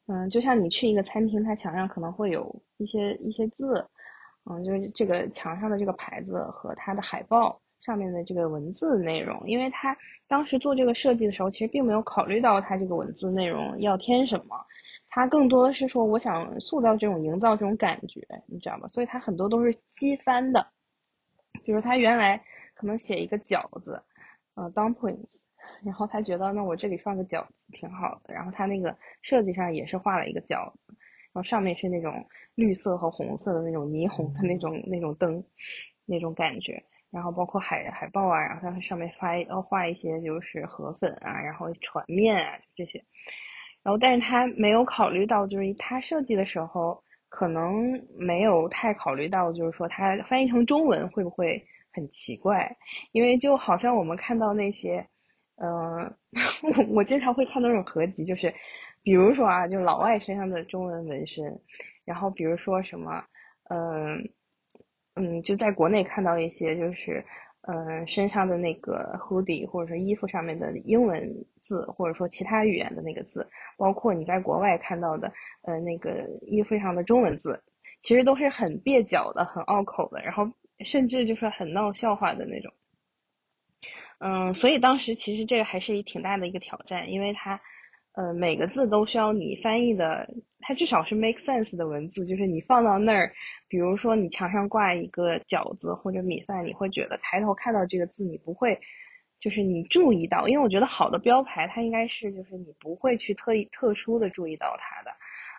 [0.07, 3.88] 嗯，就像你去一个餐厅，它墙上可能会有一些一些字，
[4.45, 14.57] 嗯，就是这个墙上的这个牌子和它的海报上面的这个文字内容，因为他当时做这个设计的时候，其实并没有考虑到它这个文字内容要填什么。
[15.09, 18.87] 他更多的是说，我想塑造这种、营造这种感觉，你知道吗？
[18.89, 20.67] 所以他很多都是机翻的，
[21.65, 22.43] 比如他原来
[22.75, 24.03] 可能写一个饺子，
[24.57, 25.41] 呃，dumplings，
[25.85, 30.81] 然后他觉得那我这里放个饺子挺好的，然后他那个设计上也是画了一个饺子，
[31.33, 35.43] 然后上面是那种绿色和红色的那种霓虹的那种那种灯，
[36.05, 36.83] 那种感觉，
[37.16, 43.02] 然后包括海海报啊，然后它上面发要画一些就是河粉啊，然后船面啊这些。
[43.83, 52.76] 然后，但是他没有考虑到，就是他设计的时候，可能没有太考虑到，就是说他翻译成中文会不会很奇怪？
[53.12, 55.07] 因为就好像我们看到那些，
[55.57, 56.14] 嗯，
[56.76, 58.52] 我我经常会看到那种合集，就是
[59.02, 61.59] 比如说啊，就老外身上的中文纹身，
[62.05, 63.24] 然后比如说什么，
[63.70, 64.29] 嗯
[65.16, 67.24] 嗯，就在国内看到一些就是。
[67.68, 73.44] 嗯，身上的那个 hoodie 或者说衣服上面的英文字，或者说其他语言的那个字，
[73.76, 77.61] 包括你在国外看到的，呃，那个衣服上的中文字，
[78.02, 80.48] 其实都是很蹩脚的、很拗口的，然后
[80.85, 82.72] 甚至就是很闹笑话的那种。
[84.20, 87.61] 嗯，所以当时其实这个还是一挺大的一个挑战，因为它。
[88.16, 90.26] 呃，每个字都需要你翻译的，
[90.61, 93.31] 它至少是 make sense 的文字，就是你放到那儿，
[93.68, 98.81] 比如说你墙上挂一个饺子或者米饭，你会觉得抬头看到这个字，你不会，
[99.38, 105.11] 就是你注意到，因为我觉得好的标牌它应该是就是你不会去特意特殊的注意到它的，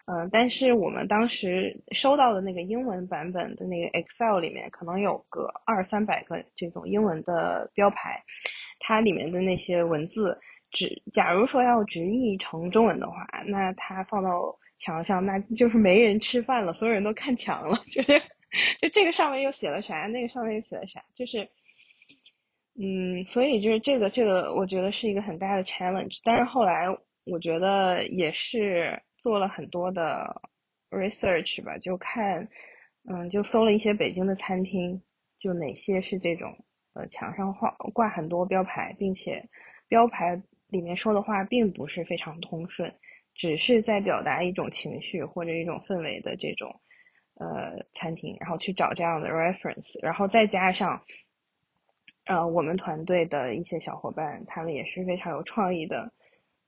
[0.08, 8.24] 嗯，但是我们当时收到的那个英文版本的那个 Excel 里面可能有个二三百个这种英文的标牌，
[8.80, 10.40] 它里面的那些文字。
[10.72, 18.22] 直，假如说要直译成中文的话，那它放到墙上，那就是没人吃饭了，所有人都看墙了，就是，
[18.80, 21.50] 就这个上面又写了啥，那个上面又写了啥，就是，
[22.80, 26.20] 嗯，所以就是这个这个，我觉得是一个很大的 challenge。
[26.24, 26.86] 但是后来
[27.26, 30.42] 我觉得也是做了很多的
[30.92, 32.48] research 吧，就看，
[33.10, 35.02] 嗯，就搜了一些北京的餐厅，
[35.40, 36.56] 就哪些是这种，
[36.94, 39.50] 呃，墙上画挂很多标牌，并且
[39.88, 40.42] 标牌。
[40.70, 42.94] 里面说的话并不是非常通顺，
[43.34, 46.82] 只是在表达一种情绪或者一种氛围的这种
[47.36, 51.04] 呃餐厅，然后去找这样的 reference，然后再加上
[52.26, 56.12] 呃我们团队的一些小伙伴，他们也是非常有创意的，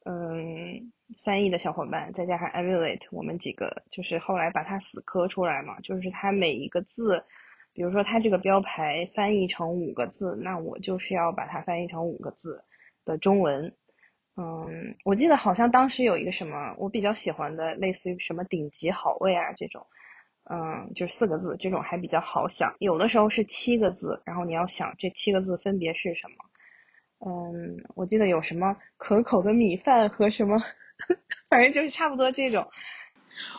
[0.06, 0.94] 嗯，
[1.26, 7.26] 翻译的小伙伴，再加上 emulate，我们几个就是后来把它死磕出来嘛，就是它每一个字，
[7.74, 12.64] 比如说它这个标牌翻译成五个字，那我就是要把它翻译成五个字
[13.04, 13.76] 的中文。
[14.38, 19.86] 嗯，我记得好像当时有一个什么我比较喜欢的，类似于什么顶级好味啊这种，
[20.50, 22.74] 嗯，就四个字，这种还比较好想。
[22.80, 26.36] 有的时候是七个字，然后你要想这七个字分别是什么。
[27.26, 30.58] 嗯，我记得有什么可口的米饭和什么，
[31.50, 32.66] 反正就是差不多这种。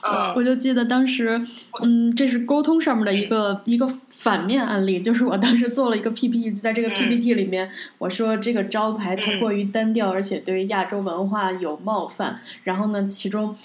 [0.02, 1.40] 嗯，我就记得当时，
[1.82, 12.40] 嗯，这是沟通上面的一个一个反面案例，就是我当时做了一个 PPT，在这个 PPT 里面，我说这个招牌它过于单调，而且对于亚洲文化有冒犯。
[12.64, 13.56] 然后呢，其中，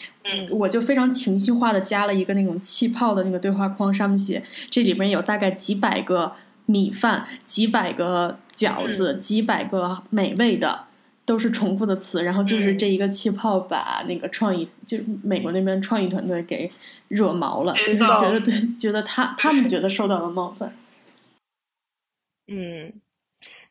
[0.51, 6.34] 我就非常情绪化的加了一个那种气泡的那个对话框，上面写这里面有大概几百个
[6.65, 10.85] 米饭，几百个饺子，几百个美味的。
[11.26, 16.72] 都是重复的词，然后就是这一个气泡把那个创意，就美国那边创意团队给
[17.08, 20.72] 惹毛了，就是觉得对，觉得他他们觉得受到了冒犯。
[22.48, 23.02] 嗯，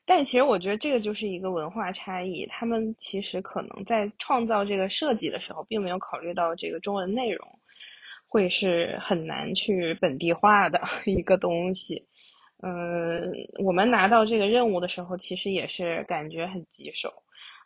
[0.05, 7.61] 但其实我觉得这个就是一个文化差异，他们其实可能在创造这个设计的时候，并没有考虑到这个中文内容
[8.27, 12.05] 会是很难去本地化的 一个东西。
[12.63, 13.33] 嗯，
[13.65, 17.13] 我们拿到这个任务的时候，其实也是感觉很棘手。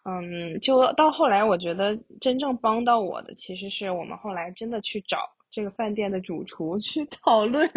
[0.05, 5.19] 嗯，就到后来，我觉得真正帮到我的，其实是我们后来真的去找
[5.51, 7.71] 这个饭店的主厨去 讨论，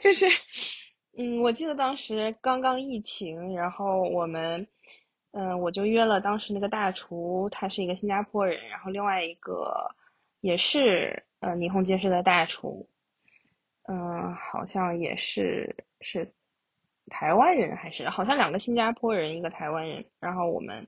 [0.00, 0.26] 就是，
[1.18, 4.68] 嗯，我记得当时刚刚疫情，然后我们，
[5.32, 9.94] 嗯，我就约了当时那个大厨，他是一个新加坡人，然后另外一个
[10.40, 12.88] 也是呃霓虹街市的大厨，
[13.86, 16.32] 嗯，好像也是是
[17.10, 20.86] 台湾人还是好像两个新加坡人，一个台湾人，然后我们。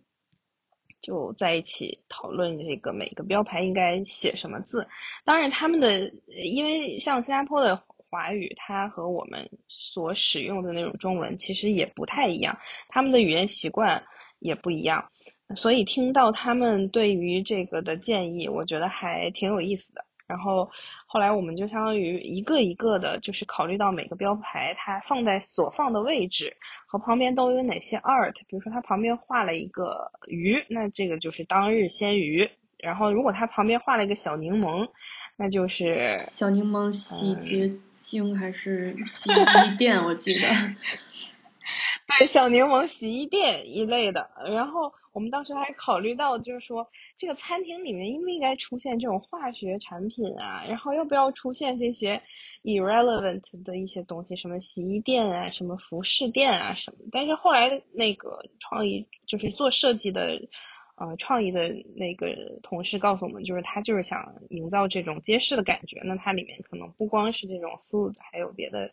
[1.03, 4.87] 就在一起讨论这个每个标牌应该写什么字。
[5.25, 6.11] 当然，他们的
[6.45, 7.77] 因为像新加坡的
[8.09, 14.05] 华语，它和我们所使用的那种中文其实也不太一样，他们的语言习惯
[14.38, 15.11] 也不一样，
[15.57, 20.05] 所以听到他们对于这个的建议，我觉得还挺有意思的。
[20.33, 20.71] 然后
[21.07, 32.49] 后来我们就相当于一个一个的，就是考虑到每个标牌它放在所放的位置和旁边都有哪些 art，比如说它旁边画了一个鱼，那这个就是当日鲜鱼。
[32.79, 34.88] 然后如果它旁边画了一个小柠檬，
[35.37, 40.03] 那就是小柠檬洗洁精还是洗衣店？
[40.03, 40.41] 我记得。
[42.09, 44.30] 对，小柠檬洗衣店一类的。
[44.47, 44.95] 然后。
[45.13, 46.89] 我们当时还考虑到，就是说
[47.19, 50.65] 这个餐厅里面应不应该出现这种化学产品啊？
[50.67, 52.21] 然后要不要出现这些
[52.63, 56.99] irrelevant 的一些东西，什么洗衣店啊，什么服饰店啊什么？
[57.13, 60.41] 但是后来那个创意就是做设计的，
[60.97, 66.01] 呃，创意的那个同事告诉我们，就是他就是想营造这种街市的感觉。
[66.05, 68.91] 那它里面可能不光是这种 food，还有别的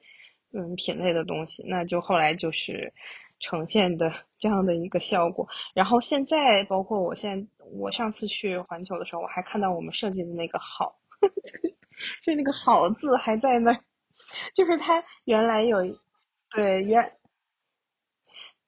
[0.51, 1.63] 嗯品类的东西。
[1.65, 2.93] 那就后来就是。
[3.39, 10.95] 呈现的这样的一个效果，然后现在包括我现我上次去环球的时候，我还看到我们设计的那个好，
[12.23, 13.79] 就那个“好”字还在那儿，
[14.53, 15.77] 就是它原来有，
[16.51, 17.13] 对原，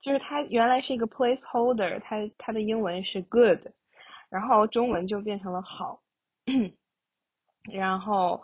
[0.01, 3.59] 就是它原来是一个 placeholder，它它的英文是 good，
[4.29, 6.01] 然后中文就变成了好，
[7.71, 8.41] 然后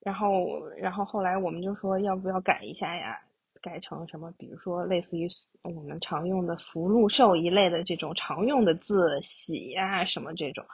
[0.00, 3.20] 然后然后后来我们就说要不要改一下呀？
[3.62, 4.30] 改成什么？
[4.36, 5.28] 比如说类似于
[5.62, 10.64] 我们常用的福禄寿一类的这种常用的字，喜呀什么这种。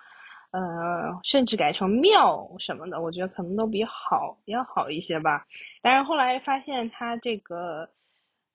[0.51, 5.45] 呃，甚至改成妙什么的，我觉得可能都比好要好一些吧。
[5.82, 7.91] 但是后来发现它这个，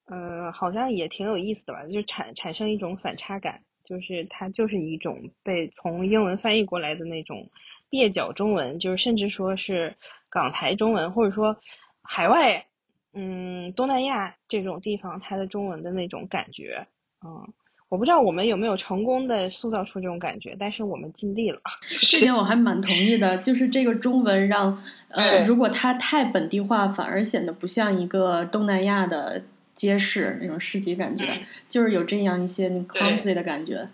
[0.08, 7.48] 嗯，好像也挺有意思的吧，就产产生一种反差感，就是它就是一种被从英文翻译过来的那种
[7.92, 9.96] 蹩脚中文，就是甚至说是
[10.32, 11.56] 港台中文，或者说
[12.02, 12.66] 海外，
[13.14, 16.88] 嗯，东南亚这种地方它的中文的那种感觉，
[17.26, 17.48] 嗯。
[17.90, 21.62] 我不知道我们有没有成功的塑造出这种感觉，但是我们尽力了。
[22.10, 29.44] 这点我还蛮同意的，就是这个中文让呃，如果它太本地化，反而显得不像一个东南亚的
[29.76, 33.88] 街市那种市集感觉，就是有这样一些那 clumsy 的感觉，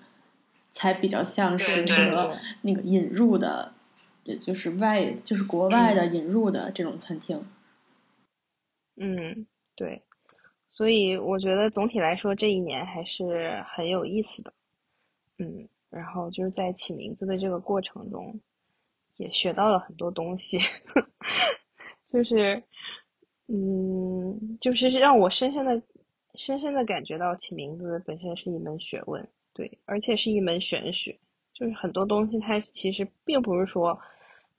[0.71, 3.73] 才比较像是和那个引入的，
[4.39, 7.37] 就是外就是国外的引入的这种餐厅。
[7.37, 7.45] 嗯，
[8.99, 10.03] 嗯对。
[10.71, 14.53] 所以我觉得总体来说这一年还是很有意思的，
[15.39, 18.39] 嗯，然后就是在起名字的这个过程中，
[19.17, 20.59] 也学到了很多东西，
[22.13, 22.63] 就是，
[23.47, 25.81] 嗯，就是让我深深的、
[26.35, 31.19] 深深的感觉到起名字本身是一门学问，对，而且是一门玄学，
[31.53, 33.99] 就是很多东西它其实并不是说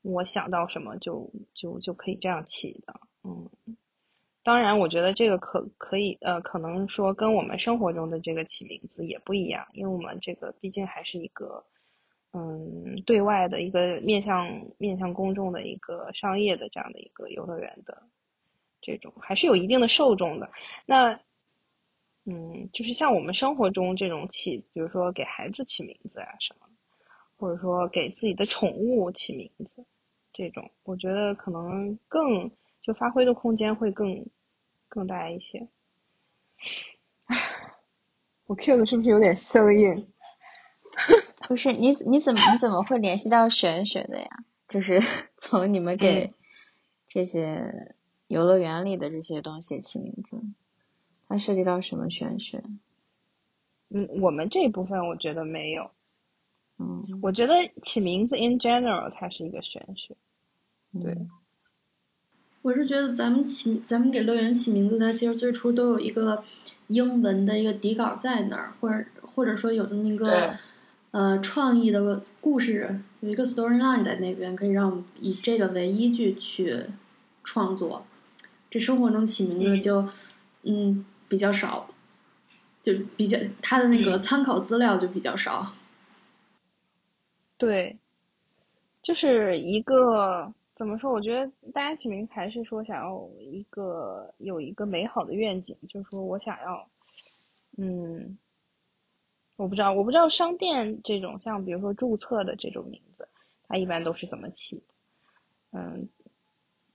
[0.03, 3.49] 我想到什么就就就可以这样起的，嗯。
[4.43, 11.63] 当然，我觉得这个可可以，呃，可能说跟我们生活中的这个起名字也不一样，因为我们这个毕竟还是一个，
[12.33, 14.47] 嗯，对外的一个面向
[14.79, 18.01] 面向公众的一个商业的这样的一个游乐园的
[18.81, 20.49] 这种，还是有一定的受众的。
[20.87, 21.19] 那，
[22.25, 26.67] 嗯，就是像我们生活中这种起，比如说给孩子起名字啊什么，
[27.37, 29.85] 或者说给自己的宠物起名字，
[30.33, 32.49] 这种，我觉得可能更。
[32.81, 34.25] 就发挥的空间会更
[34.89, 35.67] 更大一些。
[38.45, 40.07] 我 Q 的是不是有点生硬？
[41.47, 44.27] 不是，你你怎么你怎么会联系到玄学的呀？
[44.67, 44.99] 就是
[45.37, 46.33] 从你们给
[47.07, 47.95] 这些
[48.27, 50.41] 游乐园里的这些东西起名字，
[51.27, 52.63] 它涉及到什么玄学？
[53.89, 55.91] 嗯，我们这部分我觉得没有。
[56.77, 57.53] 嗯，我觉得
[57.83, 60.15] 起名字 in general 它是一个玄学，
[61.01, 61.15] 对。
[62.63, 66.43] 我是觉得咱们起，咱们给乐园起名字，它其实最初都有一个
[66.87, 70.53] 英文的一个底稿在那儿，或者或者说有那么一个
[71.09, 76.85] 呃创意的故事，有一个 storyline 在那边，可以让我们以这个为依据去
[77.43, 78.05] 创作。
[78.69, 80.07] 这生活中起名字就
[80.61, 81.89] 嗯比较少，
[82.83, 85.73] 就比较它的那个参考资料就比较少。
[87.57, 87.97] 对，
[89.01, 90.53] 就是一个。
[90.81, 91.11] 怎么说？
[91.11, 96.87] 我觉得大家起名还是说想要一个有一个美好的愿景，就是说我想要，
[97.77, 98.35] 嗯，
[99.57, 103.27] 我不知道，我不知道商店这种像比如说注册的这种名字，
[103.67, 104.81] 它一般都是怎么起的，
[105.73, 106.09] 嗯，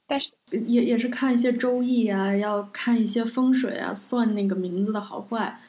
[0.09, 5.61] 但是也也是看一些周易啊，要看一些风水啊，算那个名字的好坏，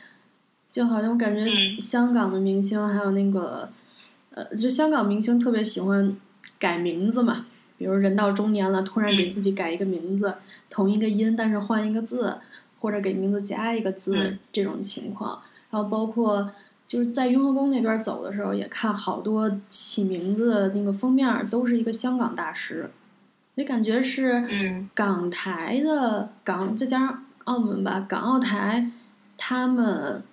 [0.72, 1.48] 就好像我感觉
[1.80, 3.70] 香港的明星还有那个，
[4.32, 6.20] 呃，就香港明星特别喜欢
[6.58, 7.46] 改名字嘛。
[7.78, 10.36] 比如人到中年了，突然给自己改一个名字，
[10.70, 12.38] 同一个音但是换一个字，
[12.80, 15.42] 或者给名字加一个字这种情况。
[15.70, 16.52] 然后包括
[16.88, 22.90] 就是在雍和宫那边走的时候，也看好多起名字的那个封面都是一个香港大师，
[23.56, 28.92] 也感觉是港台的港再加上澳门吧，港澳台
[29.38, 30.24] 他们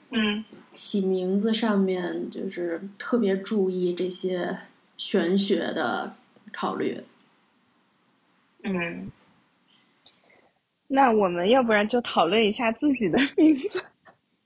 [0.70, 4.57] 起名字上面就是特别注意这些
[4.97, 6.14] 玄学的
[6.53, 7.03] 考虑。
[8.65, 9.11] 嗯，
[10.89, 13.69] 那我们要不然就讨论一下自己的名字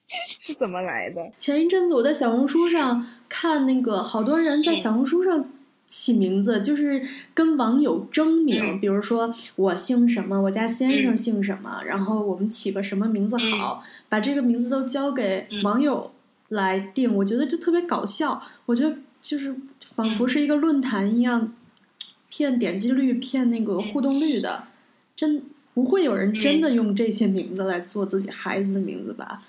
[0.06, 1.30] 是怎么来的。
[1.38, 5.48] 前一阵子我在小红书上看那个，好多人在小红书上
[5.86, 16.10] 起名字，就是跟网友争名，比如说我姓什么，我家先生姓什么，然后我们起个什么名字好，把这个名字都交给网友
[16.48, 17.14] 来定。
[17.14, 19.54] 我觉得就特别搞笑，我觉得就是
[19.94, 21.54] 仿佛是一个论坛一样。
[22.28, 24.64] 骗点击率、骗那个互动率的，
[25.16, 25.42] 真
[25.74, 29.42] 不会有人真的用这些名字来做自己孩子的名字吧？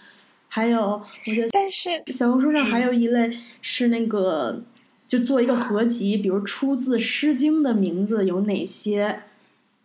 [0.47, 4.63] 还有，我觉得，但是小红书上还有一类是那个，
[5.07, 9.21] 就做一个合集，比如出自《诗经》的名字有哪些，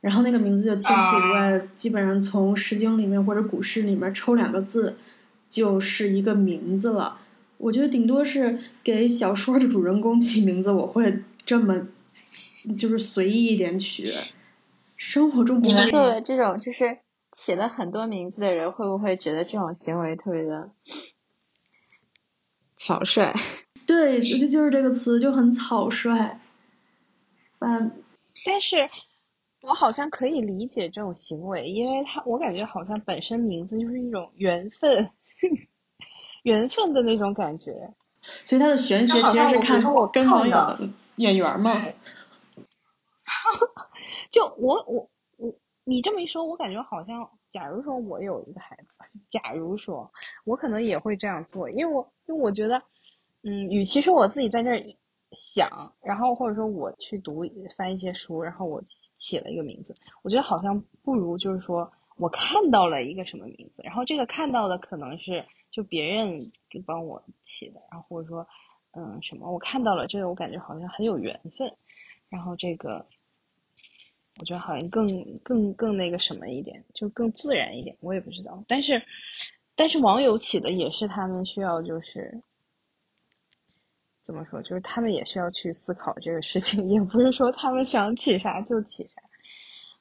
[0.00, 4.96] 然后那个名字就千奇百怪，基本上从《诗经》里面或者古诗里面抽两个字，
[5.48, 7.18] 就是一个名字了。
[7.58, 11.86] 我觉得顶多是给小说的主人公起名字，我会这么
[12.76, 14.06] 就是随意一点取。
[14.96, 16.98] 生活中不会你们作为这种就是
[17.32, 20.70] 起了很多名字的人，会不会觉得这种行为特别的
[22.76, 23.34] 草率？
[23.86, 26.40] 对，我觉得就是这个词就很草率。
[27.58, 28.02] 嗯，
[28.46, 28.88] 但是
[29.62, 35.10] 我好像可以理解这种行为，因为他我感觉好像本身名字就是一种缘分，
[36.44, 37.92] 缘分的那种感觉。
[38.44, 41.84] 所以他的玄学其实是看像我跟网友看到的眼缘嘛。
[44.30, 48.94] 就我我我，你这么一说，我感觉好像，假如说我有一个孩子，
[49.30, 50.10] 假如说
[50.44, 52.82] 我可能也会这样做，因为我因为我觉得，
[53.42, 54.82] 嗯，与其说我自己在那儿
[55.32, 57.44] 想，然后或者说我去读
[57.76, 66.38] 翻一些书，然后我起了一个名字，我觉得好像不如就是说我看到了一个什么名字，然后这个看到的可能是就别人
[66.70, 68.46] 给帮我起的，然后或者说
[68.92, 71.76] 嗯什么我看到了这个，我感觉好像很有缘分，
[72.28, 73.06] 然后这个。
[74.40, 78.64] 我觉得好像更更更那个什么一点，就更自然一点，我也不知道。
[78.68, 79.02] 但是，
[79.76, 82.42] 但是网友起的也是他们需要就是
[84.24, 89.22] 怎么说，就是他们也需要去思考这个事情， 也不是说他们想起啥就起啥。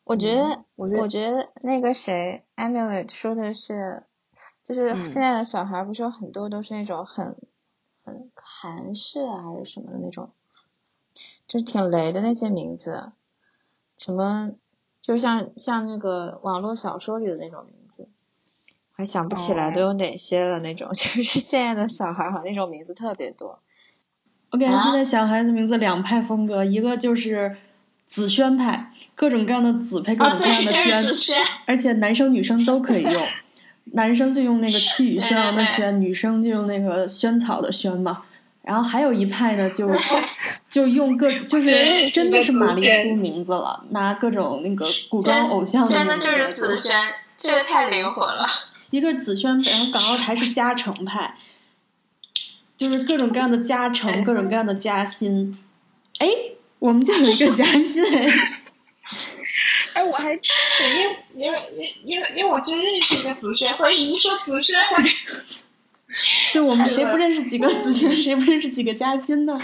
[0.03, 4.03] 我觉得，嗯我觉得我觉得那个谁，Amulet 说的是，
[4.63, 7.37] 就是嗯现在的小孩不是有很多都是那种很
[8.03, 10.31] 很韩式啊还是什么的那种，
[11.47, 13.11] 就是挺雷的那些名字，
[13.97, 14.51] 什么
[15.01, 18.09] 就像像那个网络小说里的那种名字，
[18.91, 23.59] 还想不起来哦都有哪些了那种， 就是现在的小孩好像那种名字特别多。
[24.51, 27.57] 我感觉啊现在小孩子名字两派风格，一个就是
[28.05, 31.37] 紫萱派，各种各样的紫配各种各样的萱，萱。
[31.65, 33.27] 而且男生女生都可以用。
[33.93, 38.23] 男生就用那个气宇轩昂的轩，女生就用那个萱草的萱嘛。
[38.63, 39.89] 然后还有一派呢，就
[40.69, 46.75] 就用各就是真的是玛丽苏名字了，拿各种那个古装偶像的名字来做。
[46.75, 46.91] 萱，
[47.37, 48.47] 这个太灵活了。
[48.89, 51.35] 一个是紫萱，然后港澳台是加成派，
[52.77, 55.57] 就是各种各样的加成，各种各样的加薪。
[56.19, 56.27] 哎，
[56.79, 58.59] 我们就有一个加薪哎。
[59.93, 60.39] 哎，我还因
[61.09, 61.59] 为因为
[62.03, 65.09] 因为因为我真认识一个紫萱，所以一说紫萱，我就
[66.53, 69.57] 对我们谁 不认识几个子萱，谁不认识几个嘉欣呢？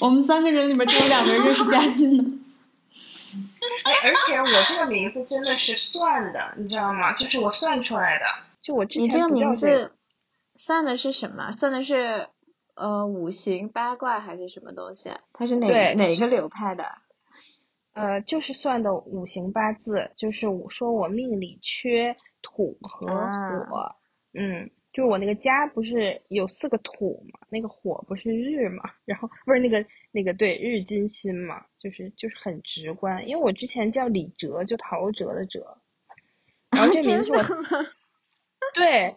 [0.00, 2.24] 我们三个人里面只有两个人认识加薪的。
[3.84, 7.12] 哎，而且我这个名字真的是算的，你知道吗？
[7.12, 8.24] 就是我算出来的。
[8.62, 9.92] 就我之前你这个不叫这名字
[10.56, 11.50] 算的是什么？
[11.52, 12.28] 算的是
[12.74, 15.20] 呃五行八卦还是什么东西啊？
[15.32, 16.84] 它是哪对哪个流派的？
[17.94, 23.96] 呃，就是算的五行八字，就是我说我命里缺土和火，啊
[24.32, 35.78] 嗯，就是我那个家不是有四个土嘛，那个火不是日嘛，然后不是那个那个对日金星嘛，就是就是很直观，因为我之前叫李哲，就陶喆的哲，
[36.70, 37.38] 然后这名字是我
[38.74, 39.16] 对，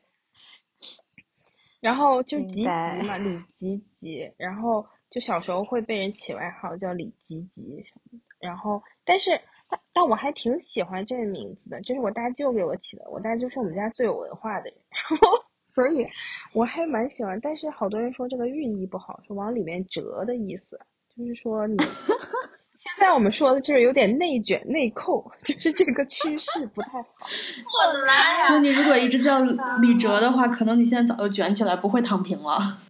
[1.81, 15.44] 然后就吉吉嘛，李吉吉，然后就小时候会被人起外号叫李吉吉什么的，然后但是但但我还挺喜欢这个名字的，这是我大舅给我起的，我大舅是我们家最有文化的人，然 后
[15.75, 16.07] 所以
[16.53, 20.79] 我还蛮喜欢，但是好多人说这个寓意不好，说往里面折的意思，
[21.15, 21.77] 就是说你
[22.79, 27.09] 现在我们说的就是有点内卷内扣，就是这个趋势不太好。
[27.27, 29.41] 我来所以你如果一直叫
[29.81, 32.81] 李哲的话，可能你现在早就卷起来，不会躺平了。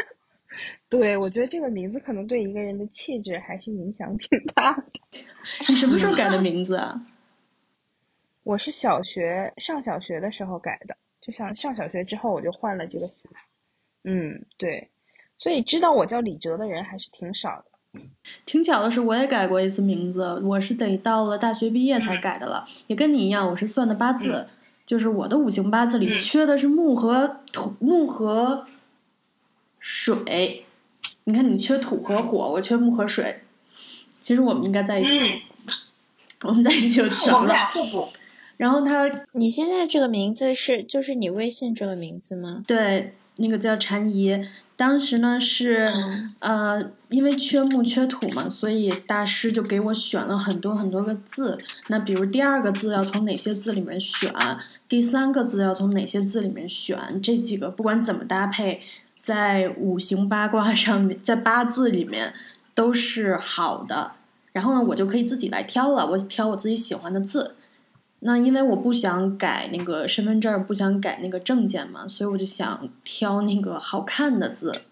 [0.90, 4.84] 对，我觉得这个名字可能对一个人的气质还是影响挺大的。
[5.68, 7.00] 你什么时候改的名字啊？
[8.42, 13.30] 我是小学上小学的时候改的，就想上小学之后我就换了这个姓。
[14.04, 14.90] 嗯，对，
[15.38, 18.00] 所以知道我叫李哲的人还是挺少的。
[18.44, 24.48] 挺巧的是，我也改过一次名字，我是得到了大学毕业才改的了，也跟你一样，我是算的八字，
[24.84, 28.66] 就是我的五行八字里嗯缺的是木和土，木和
[29.78, 30.64] 水。
[31.24, 33.42] 你看，你缺土和火，我缺木和水。
[34.20, 35.42] 其实我们应该在一起，
[36.42, 37.54] 我们在一起就 全了。
[37.72, 38.08] 互补。
[38.62, 42.62] 然后他你现在这个名字是就是你微信这个名字吗？
[42.64, 44.40] 对那个叫禅怡，
[44.76, 51.58] 当时呢是、嗯呃，因为缺木缺土嘛，所以大师就给我选了很多很多个字。
[51.88, 54.32] 那比如第二个字要从哪些字里面选，
[54.88, 58.80] 第三个字要从哪些字里面选，这几个不管怎么搭配，
[59.20, 62.32] 在五行八卦上面，在八字里面
[62.76, 64.12] 都是好的。
[64.52, 67.56] 然后呢，我就可以自己来挑了，我挑我自己喜欢的字。
[68.24, 74.82] 那因为我不想改那个身份证，不想改那个证件嘛，所以我就想挑那个好看的字。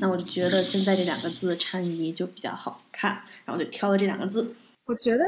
[0.00, 4.56] 那我就觉得现在这两个字掺一就比较好看，然后就挑了这两个字。
[4.86, 5.24] 我觉得，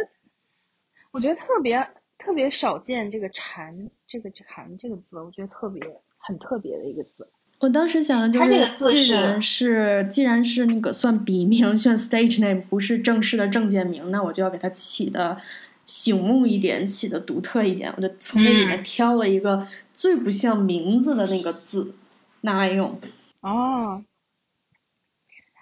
[1.11, 1.87] 我觉得特别
[2.17, 5.83] 特别少见这个“蝉”这个“蝉”这个字，我觉得特别
[6.17, 7.29] 很特别的一个字。
[7.61, 15.39] 我当时想的就是，既然是既然是那个算笔名， 算 stage name，不是正式的证件名，那我就要给它起的
[15.87, 17.93] 醒目一点，起的独特一点。
[17.97, 21.95] 我就从那里面挑了一个最不像名字的那个字
[22.43, 23.01] 拿来用。
[23.41, 24.03] 哦。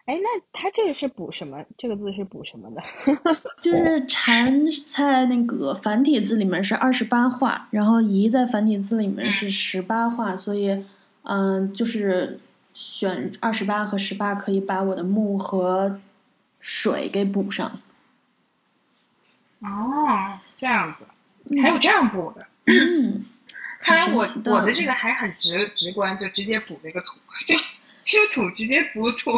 [0.05, 1.65] 哎，那它这个是补什么？
[1.79, 2.83] 这个字是补什么的？
[3.63, 10.85] 就是蝉在那个繁体字里面是二十八画，然后仪在繁体字里面是十八画，所以，
[11.23, 12.41] 嗯，就是
[12.75, 16.01] 选二十八和十八，可以把我的木和
[16.59, 17.81] 水给补上。
[19.63, 21.07] 哦，这样子，
[21.63, 22.47] 还有这样补的。
[22.67, 23.25] 嗯，
[23.81, 27.07] 看来我我的这个还很直直观，就直接补了一个土
[27.47, 27.55] 就。
[28.05, 29.31] 缺土直接补土。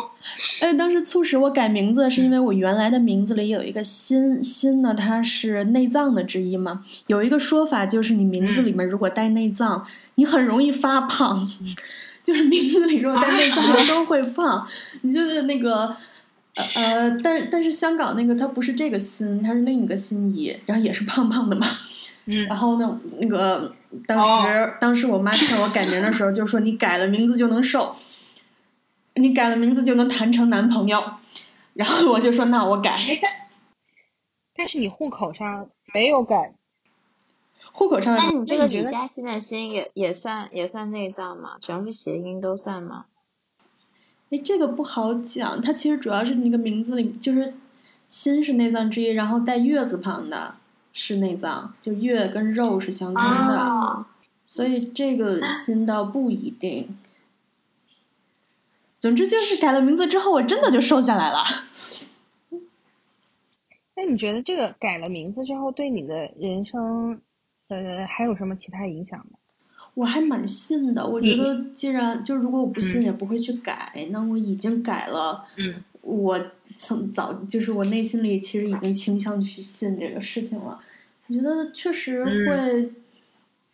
[0.63, 6.83] 哎，当时促使我改名字，是因为我原来的名字里有一个心心呢，它是内脏的之一嘛。
[7.07, 11.47] 有一个说法就是，你名字里面如果带内脏，你很容易发胖。
[12.25, 14.67] 就是名字里如果带内脏都会胖。
[15.03, 15.95] 你就是那个
[16.55, 21.67] 呃呃，但是但是香港那个它不是这个心，它是另一个心仪，然后也是胖胖的嘛。
[22.27, 22.45] 嗯。
[22.49, 23.75] 然后呢，那个
[24.07, 27.97] 当时当时我妈劝我改名的时候，就说你改了名字就能瘦。
[29.17, 31.01] 你改了名字就能谈成男朋友，
[31.75, 32.99] 然后我就说那我改。
[34.57, 36.53] 但是你户口上没有改，
[37.73, 38.17] 户口上。
[38.17, 41.59] 那你这个李嘉欣的心也也算也算内脏吗？
[41.61, 43.05] 只要是谐音都算吗？
[44.35, 45.61] 哎，这个不好讲。
[45.61, 47.55] 它其实主要是那个名字里，就是
[48.09, 50.57] 心是内脏之一，然后带月字旁的
[50.93, 54.05] 是内脏，就月跟肉是相通的，
[54.45, 56.99] 所以这个心倒不一定。
[58.99, 61.45] 总之就是改了名字之后，我真的就瘦下来了。
[63.95, 67.21] 那你觉得这个改了名字之后，对你的人生，
[67.69, 69.39] 呃，还有什么其他影响吗？
[69.95, 71.07] 我还蛮信的。
[71.07, 73.93] 我觉得，既然就如果我不信，也不会去改。
[74.11, 76.39] 那我已经改了，嗯，我
[76.77, 80.81] 从早就是我内心里其实已经倾向去信这个事情了。
[81.27, 82.93] 我觉得确实会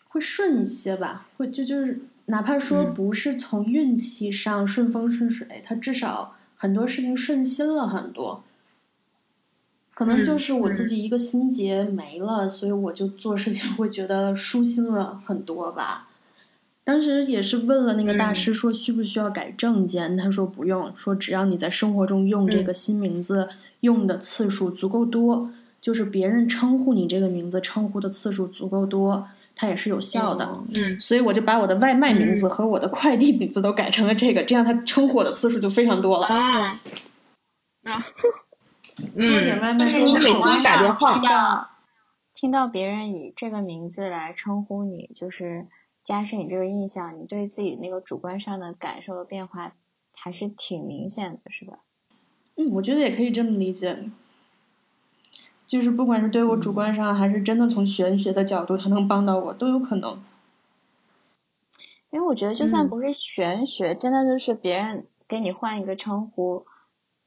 [0.09, 2.01] 会顺一些吧，会就就是。
[2.27, 8.45] 哪怕说不是从运气上顺风顺水，他至少很多事情顺心了很多。
[9.95, 16.10] 可能就是我自己一个心结没了，所以我就做事情会觉得舒心了很多吧。
[16.85, 23.49] 当时也是问了那个大师说需不需要改证件，他说不用，说只要你在生活中用这个新名字
[23.81, 25.51] 用的次数足够多，
[25.81, 29.29] 就是别人称呼你这个名字称呼的次数足够多。
[29.53, 36.27] 它也是有效的，嗯，所以我就把我的外卖名字和我的快递名字都改成了这个，这样他称呼我的次数就非常多了。
[36.27, 36.81] 啊，
[37.85, 38.07] 啊，
[39.15, 41.69] 多点外卖，就是你每天打电话，听到
[42.33, 45.67] 听到别人以这个名字来称呼你，就是
[46.11, 49.77] 加深你这个印象，你对自己那个主观上的感受的变化
[50.13, 51.79] 还是挺明显的，是吧？
[52.57, 54.11] 嗯，我觉得也可以这么理解。
[55.69, 60.21] 就是不管是对我主观上，还是真的从玄学的角度，它能帮到我，都有可能。
[62.11, 66.67] 因为我觉得，就算不是玄学，真的就是别人给你换一个称呼，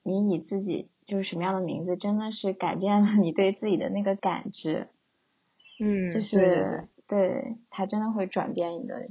[0.03, 4.89] 你以自己就是什么样的名字，真的是改变了你对自己的那个感知。
[5.79, 9.09] 嗯，就是对他真的会转变你的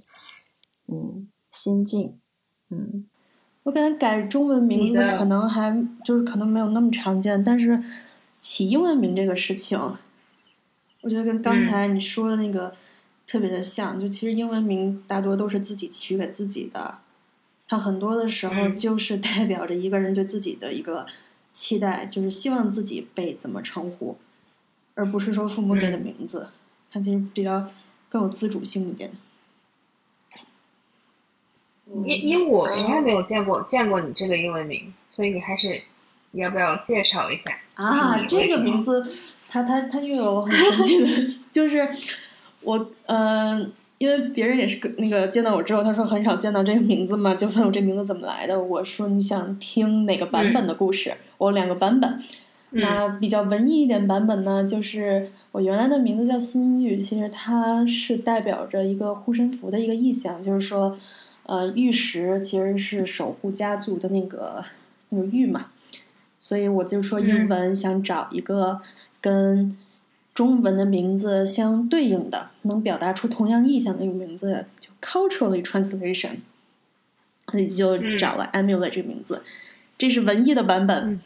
[0.88, 2.18] 嗯心境。
[2.70, 3.06] 嗯，
[3.62, 7.82] 我感觉改中文名字可能还就是可能没有那么常见，但是。
[8.44, 9.78] 起英文名这个事情，
[11.02, 12.74] 我觉得跟刚才你说的那个
[13.24, 14.00] 特别的像。
[14.00, 16.98] 就其实英文名大多都是自己取给自己的，
[17.68, 21.06] 它很多的时候就是代表着一个人对自己的一个
[21.52, 24.16] 期待，就是希望自己被怎么称呼，
[24.94, 26.48] 而不是说父母给的名字。
[26.90, 27.70] 它其实比较
[28.12, 29.10] 更有自主性一点。
[32.04, 35.80] 因因我从来没有见过见过你这个英文名，所以你还是
[36.32, 37.58] 要不要介绍一下？
[37.74, 39.02] 啊，这个名字，
[39.48, 41.88] 它它它又有很神奇的， 就是
[42.60, 43.58] 我呃，
[43.96, 48.60] 因为别人也是那个见到我之后，他说很少见到这个名字嘛，就问我这名字怎么来的。
[48.60, 51.16] 我说你想听哪个版本的故事？
[51.38, 52.22] 我有两个版本，
[52.72, 60.96] 那比较文艺一点版本呢，就是我原来的名字叫心玉，其实它是代表着一个护身符的一个意象，就是说，
[61.44, 64.64] 呃，玉石其实是守护家族的那个
[65.10, 65.66] 那个玉嘛。
[66.38, 68.80] 所以我就说英文想找一个
[69.20, 69.76] 跟
[70.34, 76.36] 中文的名字相对应的，能表达出同样意象的一个名字，就 culturally translation，
[77.50, 79.42] 所以就找了 Amulet 这个名字。
[79.98, 81.20] 这是文艺的版本，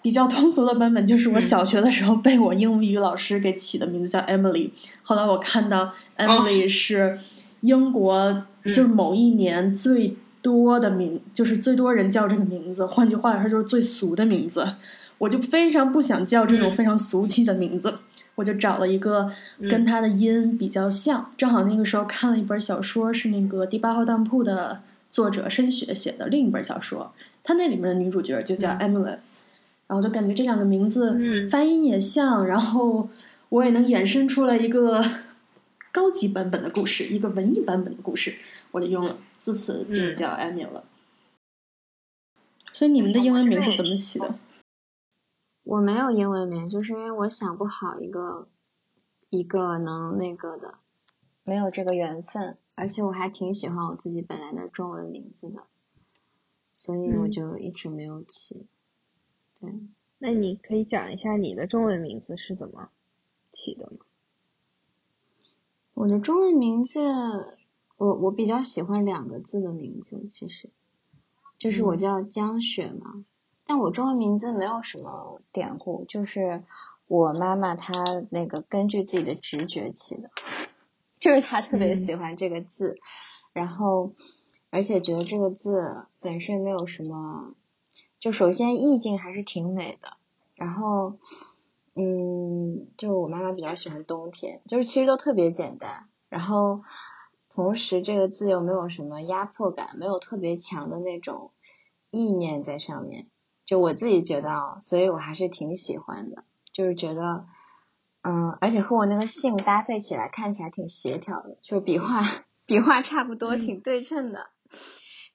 [0.00, 4.70] 比较通俗的版本就是我小学的时候被我英语老师给起的名字叫 Emily。
[5.02, 7.18] 后来我看到 Emily 是
[7.62, 12.86] 英国就是某一年最多的名，就是最多人叫这个名字。
[12.86, 14.76] 换句话说，就是最俗的名字。
[15.18, 17.98] 我就非常不想叫这种非常俗气的名字，
[18.36, 19.32] 我就找了一个
[19.68, 21.32] 跟它的音比较像。
[21.36, 24.80] 正好那个时候看了一本小说，是那个第八号当铺的
[25.10, 27.12] 作者申雪写的另一本小说。
[27.42, 29.16] 他那里面的女主角就叫 Emily，
[29.88, 33.08] 然后就感觉这两个名字发音也像，然后
[33.48, 35.02] 我也能衍生出来一个
[35.90, 38.36] 高级版本的故事，一个文艺版本的故事，
[38.70, 40.84] 我就用了，自此就叫 Emily 了。
[42.70, 44.38] 所以你们的英文名是怎么起的？
[45.64, 48.48] 我没有英文名，就是因为我想不好一个
[49.30, 50.74] 一个能那个的，
[51.44, 55.64] 没有这个缘分，而且我还挺喜欢我自己本来的中文名字的。
[56.74, 58.66] 所以我就一直没有起。
[59.60, 59.72] 对，
[60.18, 62.90] 那你可以讲一下你的中文名字是怎么
[63.52, 63.98] 起的吗？
[65.94, 67.58] 我的中文名字，
[67.96, 70.70] 我我比较喜欢两个字的名字，其实
[71.58, 73.24] 就是我叫江雪嘛。
[73.64, 76.62] 但我中文名字没有什么典故，就是
[77.06, 77.92] 我妈妈她
[78.30, 80.30] 那个根据自己的直觉起的，
[81.18, 82.98] 就是她特别喜欢这个字，
[83.52, 84.14] 然后。
[84.70, 87.54] 而且觉得这个字本身没有什么，
[88.20, 90.16] 就首先意境还是挺美的。
[90.54, 91.14] 然后，
[91.94, 96.08] 嗯，就我妈妈比较喜欢冬天，就是其实都特别简单。
[96.28, 96.82] 然后，
[97.54, 101.52] 同时这个字又没有什么压迫感，没有特别强的那种
[102.10, 103.26] 意念在上面。
[103.64, 106.44] 就我自己觉得啊，所以我还是挺喜欢的。
[106.72, 107.46] 就是觉得，
[108.22, 112.22] 嗯，而且和我那个姓搭配起来，看起来挺协调的，就笔画
[112.66, 114.50] 笔画差不多，挺对称的。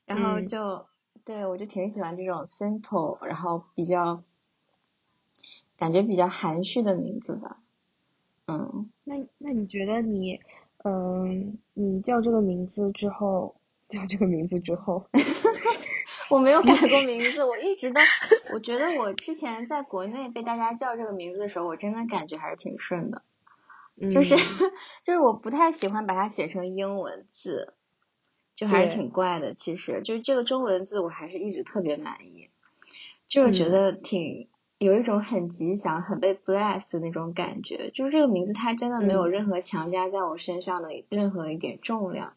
[0.05, 0.85] 然后就
[1.25, 4.23] 对我就挺喜欢这种 simple，然后比较
[5.77, 7.57] 感觉比较含蓄的名字吧。
[8.47, 10.41] 嗯，那那你觉得你
[10.83, 13.55] 嗯，你叫这个名字之后，
[13.87, 15.07] 叫这个名字之后
[16.29, 18.01] 我没有改过名字，我一直都
[18.53, 23.21] 我觉得我之前在国内被大家叫这个名字的时候，我真的感觉还是挺顺的，
[24.11, 24.35] 就是
[25.03, 27.73] 就是我不太喜欢把它写成英文字。
[28.55, 32.49] 就还是挺怪的，其实就是这个中文字，我还是一直特别满意，
[33.27, 37.89] 就是觉得挺有一种很吉祥、很被 bless 的那种感觉。
[37.91, 42.35] 就是这个名字，它真的没有任何强加在我身上的任何一点重量，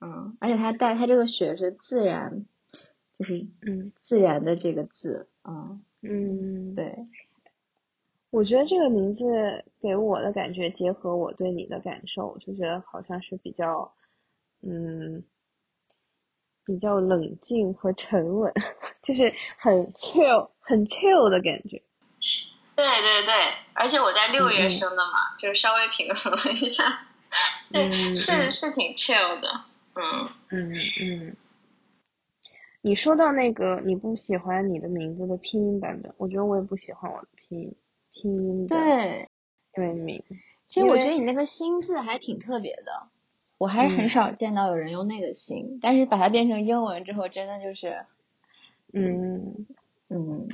[0.00, 2.46] 嗯，而且它带它这个雪是自然，
[3.12, 3.92] 就是嗯。
[4.00, 5.82] 自然的这个字，嗯。
[6.00, 7.08] 嗯，对，
[8.30, 9.24] 我觉得这个名字
[9.80, 13.92] 给我的感觉，结合我对你的感受，就觉得好像是比较。
[14.62, 15.24] 嗯，
[16.64, 18.52] 比较冷静和沉稳，
[19.02, 21.82] 就是很 chill、很 chill 的感觉。
[22.76, 23.34] 对对对，
[23.74, 27.06] 而且我在六月生的嘛，就是稍微平衡了一下，
[27.70, 29.64] 对，是是挺 chill 的。
[29.94, 31.36] 嗯嗯嗯。
[32.80, 37.74] 你说到那个你不喜欢你的名字的拼音版本，我觉得我也不喜欢我的拼音
[38.12, 39.28] 拼音的对
[39.76, 40.24] 英文名。
[40.64, 43.08] 其实我觉得你那个“心”字还挺特别的。
[43.58, 48.06] 我还是很少见到有人用那个姓，但是把它变成英文之后，真的就是，
[48.92, 49.66] 嗯
[50.08, 50.48] 嗯，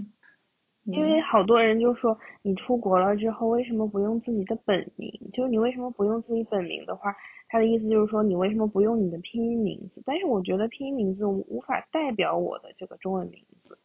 [0.84, 5.12] 因为好多人就说你出国了之后为什么不用自己的本名？
[5.34, 7.14] 就是你为什么不用自己本名的话，
[7.48, 10.02] 他的意思就是说你为什么不用你的拼音名字？
[10.06, 13.78] 但是我觉得拼音名字无法代表我的这个中文名字，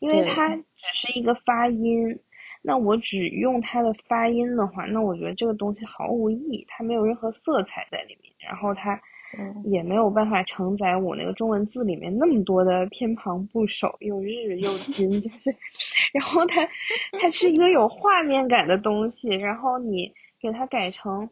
[0.00, 0.62] 因为它只
[0.92, 2.18] 是一个发音。
[2.66, 8.98] 那我只用它的发音的话，那我觉得这个东西毫无意义，它没有任何色彩在里面，然后它
[9.64, 15.54] 也没有办法承载我那个中文字里面那么多的偏旁部首，又日 又金，就是，
[16.14, 16.66] 然后它
[17.20, 20.10] 它是一个有画面感的东西，然后你
[20.40, 21.28] 给它改成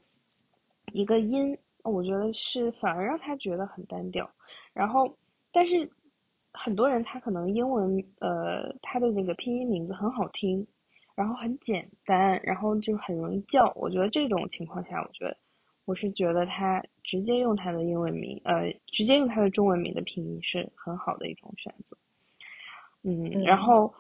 [0.93, 4.29] 一个音，我觉得是反而让他觉得很单调，
[4.75, 5.17] 然后
[5.51, 5.89] 但是
[6.53, 10.67] 很多人他可能英文呃他的那个拼音名字很好听。
[11.15, 13.73] 然后很简单，然后就很容易叫。
[13.77, 15.37] 我觉得这种情况下，我觉得
[15.85, 21.97] 我是觉得他直接用他的英文名，呃，直接用他的中文名的拼音是很好的一种选择。
[23.03, 23.95] 嗯，然后，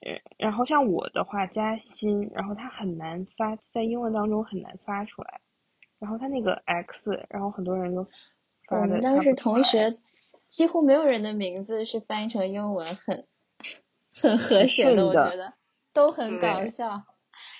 [0.00, 5.40] 呃，然后像我的话，加薪，然后他很难发，在英文当中很难发出来。
[5.98, 8.06] 然后他那个 X，然后很多人都
[8.70, 9.98] 我们当时同学
[10.48, 13.26] 几乎没有人的名字是翻译成英文很。
[14.14, 15.54] 很和谐的，我觉得
[15.92, 17.02] 都很搞笑。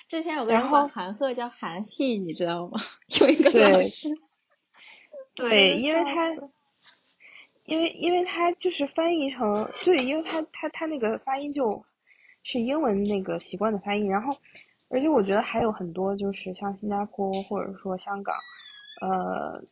[0.07, 2.79] 之前有个人然管后韩赫叫韩嘿，你知道吗？
[3.19, 4.09] 有一个对老师，
[5.33, 6.31] 对，因为他
[7.65, 11.83] 因为因为他就是翻译成对，因为他他他那个发音就
[12.43, 14.37] 是英文那个习惯的发音，然后
[14.89, 18.35] 而且我觉得还有很多就是像新加坡或者说香港，
[19.01, 19.63] 呃，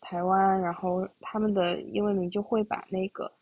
[0.00, 3.32] 台湾，然后他们的英文名就会把那个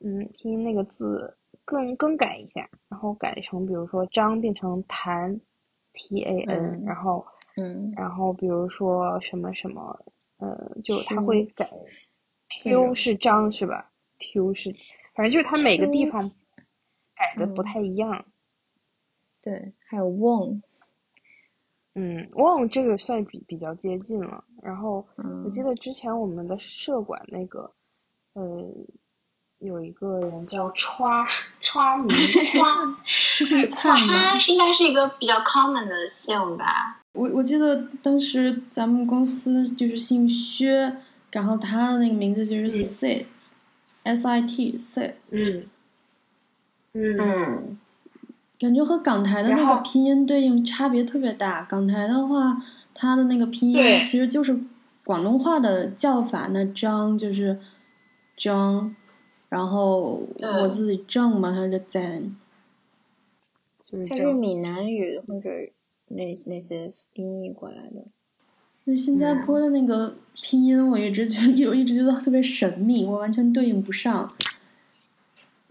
[0.00, 1.34] 嗯拼音那个字
[1.66, 5.38] 更更改一下，然后改成比如说张变成谭
[5.92, 10.00] ，T A N，、嗯然后嗯然后比如说什么什么，
[10.38, 11.68] 呃，就他嗯会改
[12.62, 14.72] ，Q 是张是吧？Q 是，
[15.14, 16.30] 反正就是他每个地方
[17.14, 18.24] 改的不嗯太一样。
[19.42, 20.60] 对，还有瓮，
[21.94, 24.44] 嗯，忘这个算比比较接近了。
[24.62, 25.06] 然后
[25.44, 27.72] 我记嗯得之前我们的社管那个，
[28.34, 28.72] 呃，
[29.58, 31.26] 有一个人叫歘
[31.62, 34.38] 歘名歘是姓蔡吗歘？
[34.38, 37.00] 是应该是一个比较 common 的姓吧？
[37.12, 40.98] 我我记得当时咱们公司就是姓薛，
[41.32, 45.64] 然后他的那个名字就是 Sit，S I T Sit，嗯
[46.92, 47.78] 嗯嗯
[48.58, 51.62] 感觉和港台的那个拼音对应差别特别大。
[51.62, 52.62] 港台的话，
[52.94, 54.58] 它的那个拼音其实就是
[55.04, 57.58] 广东话的叫法，那张就是
[58.36, 58.94] 张，
[59.48, 60.22] 然后
[60.60, 62.32] 我自己正嘛，它就 Zen。
[63.90, 64.32] 它是就是。
[64.34, 65.48] 闽南语或者
[66.08, 68.04] 那那些音译过来的。
[68.84, 74.32] 那新加坡的那个拼音，我一直觉得， 我一直觉得特别神秘，我完全对应不上。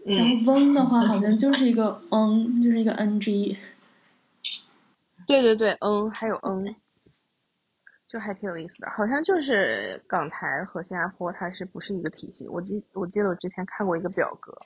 [0.04, 3.56] 然嗯，后翁的话，好像就是一个 嗯，就是一个 ng。
[5.26, 6.74] 对对对，嗯，还有嗯，
[8.08, 8.90] 就还挺有意思的。
[8.90, 12.48] 好像就是港台和新加坡它是不是一个体系？
[12.48, 14.56] 我记我记得我之前看过一个表格，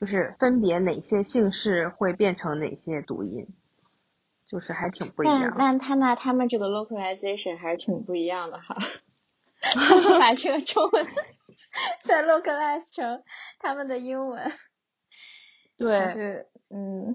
[0.00, 3.46] 就是分别哪些姓氏会变成哪些读音，
[4.46, 5.54] 就是还挺不一但样。
[5.56, 8.76] 那他那他们这个 localization 还是挺不一样的哈，
[10.18, 11.06] 把这个中文
[12.02, 13.22] 再 localize 成
[13.58, 14.42] 他们的英文，
[15.78, 17.14] 对就，是嗯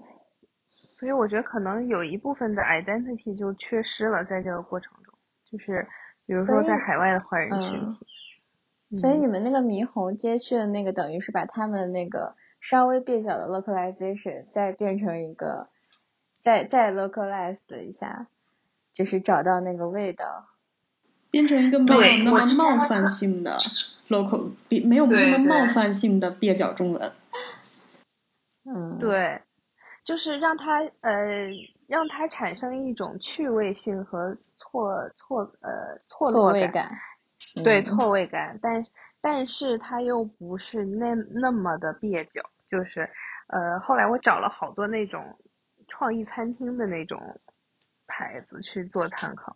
[0.67, 5.10] 所以我觉得可能有一部分的 identity 就缺失了，在这个过程中，
[5.51, 5.87] 就是
[6.25, 7.97] 比如说在海外的华人群嗯
[8.89, 15.67] 体，所以嗯你们那个霓虹街区的那个，等于是把他们那个稍微蹩脚的 localization 再变成一个，
[16.37, 18.27] 再再 localize 了一下，
[18.93, 20.47] 就是找到那个味道。
[21.29, 23.57] 变成一个没有那么冒犯性的
[24.09, 27.11] local，比没有那么冒犯性的蹩脚中文。
[28.65, 29.41] 嗯，，对，
[30.03, 31.47] 就是让他呃
[31.91, 36.89] 让它产生一种趣味性和错错呃错错落感。
[37.63, 37.83] 对嗯。
[37.83, 38.81] 错位感，但
[39.19, 43.01] 但是它又不是那那么的蹩脚，就是
[43.47, 45.37] 呃后来我找了好多那种
[45.89, 47.19] 创意餐厅的那种
[48.07, 49.53] 牌子去做参考，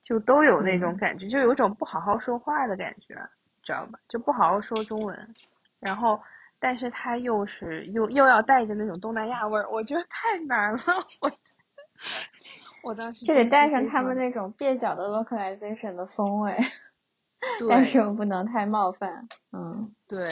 [0.00, 0.96] 就都有那种嗯。
[0.96, 3.16] 感觉，就有种不好好说话的感觉，
[3.64, 3.98] 知道吧？
[4.08, 5.34] 就不好好说中文，
[5.80, 6.20] 然后
[6.60, 10.78] 但是它又是又又要带着那种东南亚味儿，我觉得太难了，
[11.22, 11.30] 我
[12.84, 16.56] 我当时就得带上他们那种蹩脚的 localization 的风味，
[17.68, 19.26] 但是又不能太冒犯。
[19.52, 20.24] 嗯对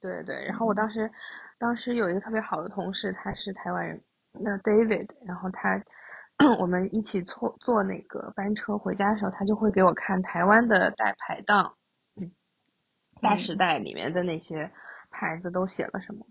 [0.00, 1.10] 对对，然后我当时
[1.58, 4.02] 当时有一个特别好的同事，他是台湾人，
[4.32, 5.82] 那 David，然后他
[6.58, 11.74] 我们一起坐坐那个班车回家的时候，他就会给我看台湾的大排档，
[12.16, 12.30] 嗯，
[13.20, 14.70] 大时代里面的那些
[15.20, 16.26] 牌子都写了什么。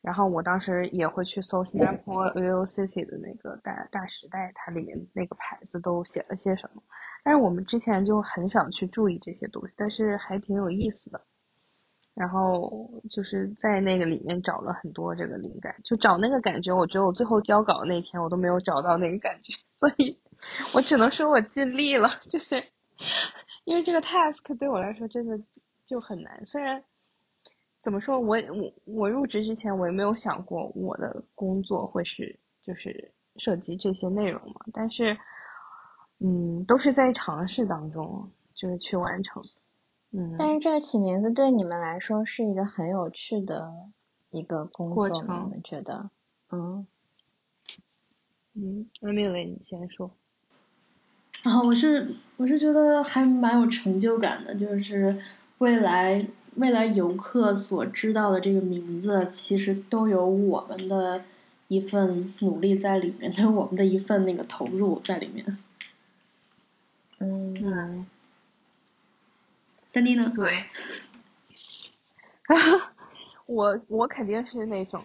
[0.00, 6.80] 然后我当时也会去搜新加坡 Vivo City 的那个大大时代，它里面那个牌子都写了些什么。
[7.24, 11.20] 但是我们之前就很少去注意这些东西，但是还挺有意思的。
[12.14, 16.72] 然后就是在那个里面找了很多这个灵感，就找那个感觉。
[16.72, 20.16] 我觉得我最后交稿那天我都没有找到那个感觉，所以
[20.76, 22.08] 我只能说我尽力了。
[22.28, 22.64] 就是
[23.66, 25.40] 因为这个 task 对我来说真的
[25.86, 26.82] 就很难，虽然
[27.88, 35.16] 怎么说，我我我入职之前我也没有想过我的工作会是就是涉及这些内容嘛，但是
[36.18, 39.42] 嗯，都是在尝试当中就是去完成。
[40.10, 43.72] 嗯，但是这个起名字对你们来说是一个很有趣的
[44.28, 46.10] 一个工过作你们觉得？
[46.50, 46.86] 嗯，
[48.52, 50.10] 嗯，Emily 你先说。
[51.42, 55.18] 啊我是我是觉得还蛮有成就感的，就是
[55.60, 56.20] 未来
[56.58, 61.24] 未来游客所知道的这个名字，其实都有我们的
[61.68, 65.58] 一份努力在里面，都 有我们的一份那个投入在里面。
[67.20, 68.06] 嗯，嗯，
[69.92, 70.32] 丹妮呢？
[70.34, 70.64] 对，
[73.46, 75.04] 我我肯定是那种，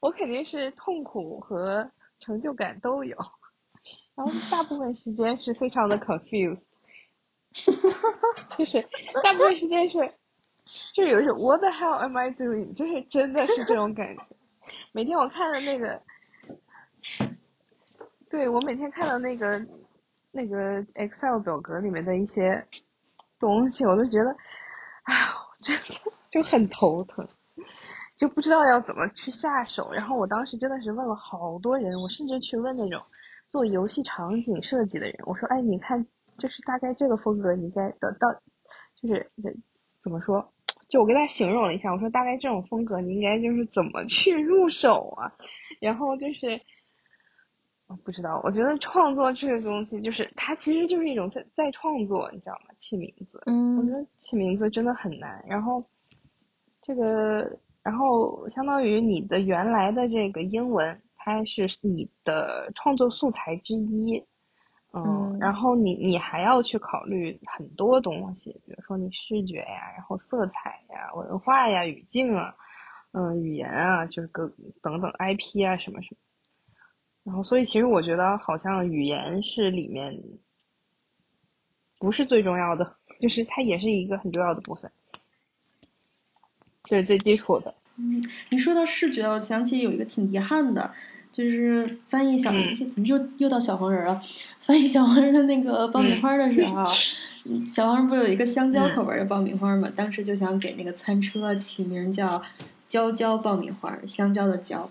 [0.00, 3.16] 我肯定是痛苦和成就感都有，
[4.16, 6.62] 然后大部分时间是非常的 confused，
[8.56, 8.82] 就是
[9.22, 9.98] 大部分时间是，
[10.94, 12.74] 就是有一种 What the hell am I doing？
[12.74, 14.22] 就是真的是这种感觉。
[14.92, 16.02] 每天我看的那个，
[18.30, 19.66] 对我每天看到那个
[20.30, 22.66] 那个 Excel 表格里面的一些
[23.38, 24.36] 东西，我都觉得，
[25.04, 25.82] 哎呦，真的
[26.30, 27.28] 就很头疼。
[28.16, 33.00] 就不知道要怎么去下手，然后我当时真的是问了好多人，我甚至去问那种
[33.48, 36.04] 做游戏场景设计的人，我说，哎，你看，
[36.38, 38.32] 就是大概这个风格，你该得到，
[39.00, 39.30] 就是
[40.02, 40.52] 怎么说？
[40.88, 45.32] 就我跟他形容了一下，我说大概这种风格，你应该就是怎么去入手啊？
[45.80, 46.60] 然后就是，
[47.88, 52.74] 我不知道，我觉得创作这个东西，就是它其实就是一种在在创作，你知道吗？
[52.78, 55.44] 起名字，嗯，我觉得起名字真的很难。
[55.46, 55.84] 然后
[56.82, 57.58] 这个。
[57.80, 64.22] 然后相当于你的原来的这个英文，它是你的创作素材之一，
[64.92, 72.54] 嗯，然后你你还要去考虑很多东西，比如说你视觉呀，然后色彩呀，文化呀，语境啊，
[73.12, 74.48] 嗯，语言啊，就是各
[74.82, 76.18] 等等 IP 啊什么什么，
[77.24, 80.18] 然后所以其实我觉得好像语言是里面
[81.98, 84.90] 不是最重要的， 就是它也是一个很重要的部分。
[86.84, 87.74] 这是最基础的。
[87.96, 90.94] 嗯，你说到视觉，我想起有一个挺遗憾的，
[91.38, 92.50] 就是翻译小，
[92.90, 94.20] 怎么又又到小黄人了？
[94.58, 96.84] 翻译小黄人的那个爆米花的时候，
[97.68, 99.88] 小黄人不有一个香蕉口味的爆米花吗？
[99.94, 102.42] 当时就想给那个餐车起名叫
[102.88, 104.90] “蕉蕉爆米花”，香蕉的蕉。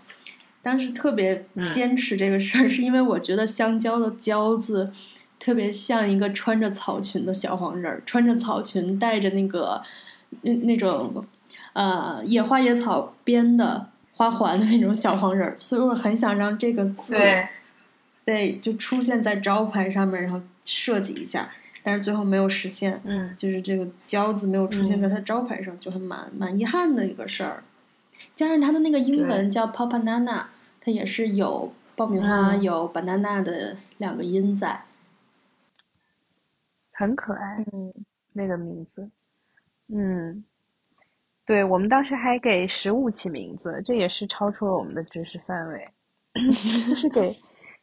[0.61, 4.93] 当时特别坚持这个事儿，是因为我觉得香蕉的“蕉”字
[5.37, 9.83] 特别像一个穿着草裙的小黄人，穿着草裙，带着那个
[10.43, 11.25] 那那种。
[11.73, 17.15] 呃，野花野草编的花环的那种小黄人儿，所以我很想让这个字，
[18.25, 21.47] 被，就出现在招牌上面，然后设计一下，
[21.83, 22.99] 但是最后没有实现。
[23.03, 27.63] 嗯，就是这个“蕉”字没有出现在它招牌上，就很蛮蛮遗憾的一个事儿。
[28.35, 30.45] 加上它的那个英文叫 “papanana”，
[30.81, 34.85] 它也是有爆米花有 “banana” 的两个音在，
[36.91, 37.63] 很可爱。
[37.71, 37.93] 嗯，
[38.33, 39.11] 那个名字，
[39.89, 40.43] 嗯。
[41.47, 45.83] 对我们当时还给食物起名字，这也是超出了我们的知识范围。
[46.35, 47.39] 就是给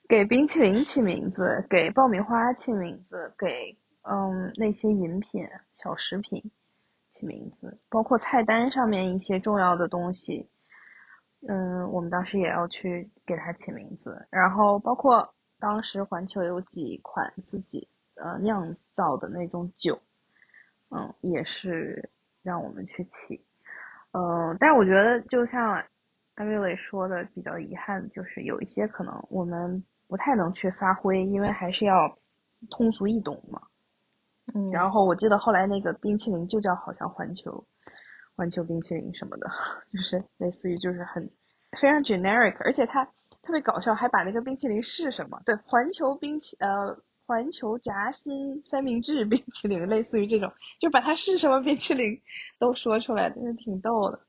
[0.07, 6.53] 给冰淇淋起名字，给爆米花起名字，给嗯那些饮品小食品
[7.15, 10.47] 起名字，包括菜单上面一些重要的东西，
[11.49, 14.27] 嗯，我们当时也要去给它起名字。
[14.31, 19.99] 然后包括当时环球有几款自己呃酿造的那种酒，
[20.91, 22.11] 嗯，也是
[22.43, 23.43] 让我们去起。
[24.17, 25.83] 嗯，但是我觉得就像
[26.37, 32.17] 艾米丽说的，比较遗憾就是有一些可能我们不太能去发挥，因为还是要
[32.71, 33.61] 通俗易懂嘛。
[34.55, 34.71] 嗯。
[34.71, 37.65] 然后我记得后来那个冰淇淋就叫好像环球，
[38.37, 39.51] 环球冰淇淋什么的，
[39.93, 41.29] 就是类似于就是很
[41.81, 43.05] 非常 generic，而且它
[43.43, 45.43] 特别搞笑，还把那个冰淇淋是什么？
[45.45, 46.97] 对，环球冰淇呃。
[47.27, 52.20] 环球夹心三明治 冰淇淋，类似于这种，就把它是什么冰淇淋
[52.59, 54.20] 都说出来，真是挺逗的。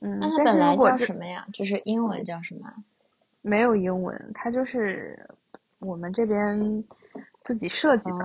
[0.00, 1.46] 嗯，那它本来叫什么呀？
[1.52, 2.72] 就是英文叫什么？
[3.40, 5.28] 没有英文，它就是
[5.78, 6.84] 我们这边
[7.44, 8.16] 自己设计的，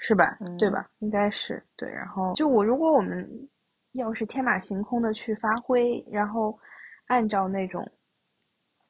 [0.00, 0.36] 是吧？
[0.58, 0.88] 对吧？
[1.00, 1.88] 应该是对。
[1.90, 3.48] 然后就我，如果我们
[3.92, 6.58] 要是天马行空的去发挥，然后
[7.06, 7.86] 按照那种。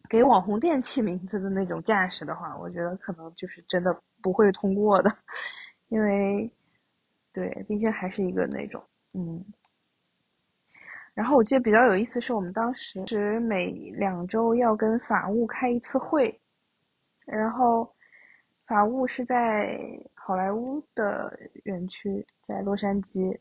[0.09, 5.17] 给网红店起名字的那种架势的话，我觉得可能就是真的不会通过的，
[5.89, 6.51] 因为，
[7.33, 8.83] 对，毕竟还是一个那种，
[9.13, 9.45] 嗯。
[11.15, 16.39] 然后我记得比较有意思是我们当时是每两周要跟法务开一次会，
[17.25, 17.91] 然后
[18.67, 19.79] 法务是在
[20.13, 23.39] 好莱坞的园区，在洛杉矶，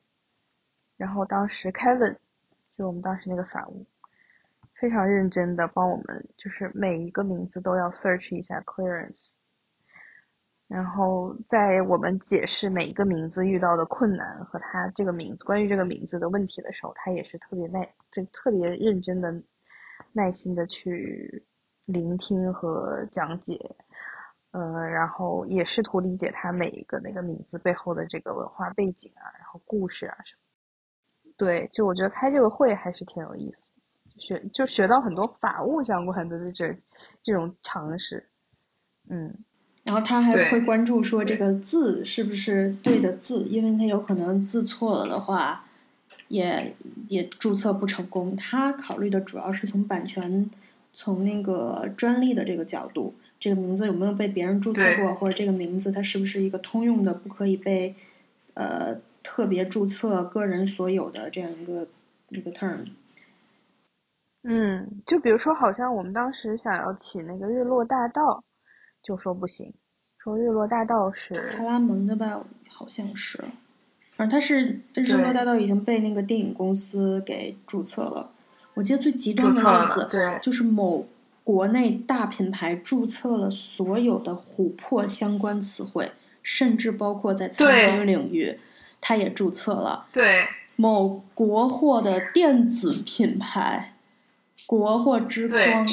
[0.96, 2.16] 然后当时 Kevin
[2.78, 3.86] 就我们当时那个法务。
[4.80, 9.32] 非常认真的帮我们，就是每一个名字都要 search 一下 clearance，
[10.68, 19.34] 然后在我们解释每一个名字遇到的困难和他这个名字关于这个名字的问题的时候，他也是特别耐，就特别认真的、
[20.12, 21.46] 耐心的去
[21.86, 23.58] 聆听和讲解，
[24.52, 30.42] 呃，然后也试图理解他每一个那个名字背后的这个文化背景啊，然后故事啊什么。
[31.38, 33.65] 对，就我觉得开这个会还是挺有意思。
[34.18, 36.78] 学就学到很多法务相关的这
[37.22, 38.28] 这种常识，
[39.10, 39.36] 嗯，
[39.84, 45.66] 然后他还会关注说这个字是不是对的字，因为他有可能字错了的话，
[46.30, 46.76] 也
[47.08, 48.36] 也注册不成功。
[48.36, 50.50] 他考虑的主要是从版权
[50.94, 57.94] 从那个专利的这个角度，这个名字有没有被别人注册过，或者这个名字它是不是一个通用的，不可以被
[58.54, 61.88] 呃特别注册、个人所有的这样一个
[62.30, 62.86] 一个 term。
[64.86, 68.44] 嗯，就比如说，好像我们当时想要起那个日落大道，
[69.02, 69.74] 就说不行，
[70.18, 73.40] 说日落大道是派拉蒙的吧，好像是。
[74.16, 78.30] 反正它是这日落大道已经被那个电影公司给注册了。
[78.74, 81.08] 我记得最极端的例子对就是某
[81.44, 86.12] 国内大品牌注册了所有的琥珀相关词汇，
[86.42, 88.60] 甚至包括在餐对厅领域，
[89.00, 90.08] 它也注册了。
[90.12, 93.95] 对某国货的电子品牌，
[94.68, 95.86] 国货之光，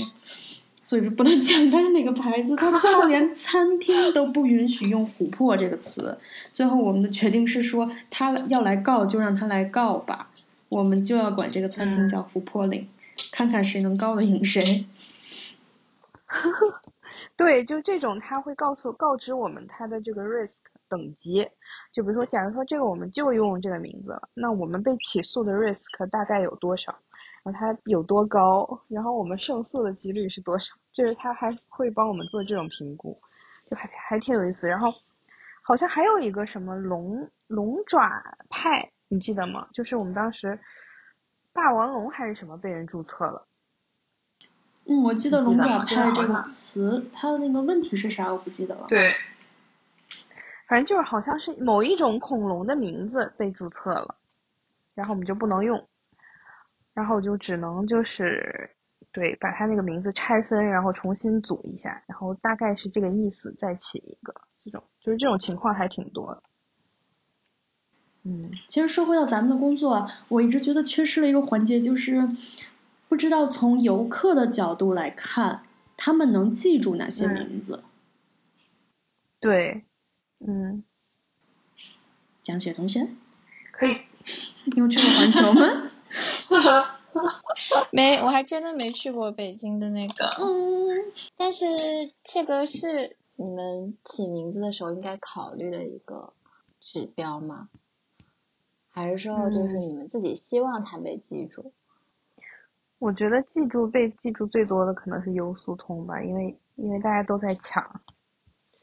[0.84, 6.18] 所以不能讲它是哪个牌子，它它 连餐厅都不允许用“琥珀”这个词。
[6.52, 10.30] 最后我们的决定是说，他要来告就让他来告吧，
[10.68, 12.88] 我们就要管这个餐厅嗯叫“琥珀岭”，
[13.30, 14.86] 看看谁能告得赢谁。
[17.36, 20.48] 对，就这种他会告诉告知我们他的这个 risk
[20.88, 21.46] 等级，
[21.92, 26.94] 就比如说，假如说这个我们就用这个名字了，那我们被起诉的 risk 大概有多少？
[27.42, 28.80] 然后它有多高？
[28.88, 30.74] 然后我们胜诉的几率是多少？
[30.92, 33.18] 就是他还会帮我们做这种评估，
[33.66, 34.68] 就还还挺有意思。
[34.68, 34.92] 然后
[35.62, 39.66] 好像还有一个什么龙龙爪派，你记得吗？
[39.72, 40.58] 就是我们当时
[41.52, 43.46] 霸王龙还是什么被人注册了。
[44.86, 48.32] 嗯，我记得“龙爪派”这个词，它的那个问题是啥？
[48.32, 48.84] 我不记得了。
[48.88, 49.14] 对
[50.66, 54.16] 反正就是好像是某一种恐龙的名字被注册了，
[54.94, 55.86] 然后我们就不能用，
[56.94, 58.70] 然后我就只能就是
[59.12, 64.34] 对把他那个名字拆分，然后重新组一下，然后大概是这个意思，再起一个
[64.64, 66.42] 这种，就是这种情况还挺多的。
[68.24, 72.28] 嗯，其实说回到咱们的工作，我一直觉得缺失了一个环节，就是
[73.08, 75.62] 不知道从游客的角度来看，
[75.96, 77.82] 他们能记住哪些嗯名字。
[79.40, 79.82] 对，
[80.46, 80.84] 嗯，
[82.42, 83.08] 蒋雪同学，
[83.72, 84.02] 可以
[84.66, 85.90] 你有去过环球吗？
[87.90, 90.26] 没，我还真的没去过北京的那个。
[90.38, 91.66] 嗯，但是
[92.24, 96.32] 这个是你们起名字的时候应该考虑的一个
[96.80, 97.68] 指标吗？
[98.90, 101.72] 还是说就是嗯你们自己希望它被记住？
[102.98, 108.00] 我觉得记住被记住最多的可能是优速通吧，因为因为大家都在抢，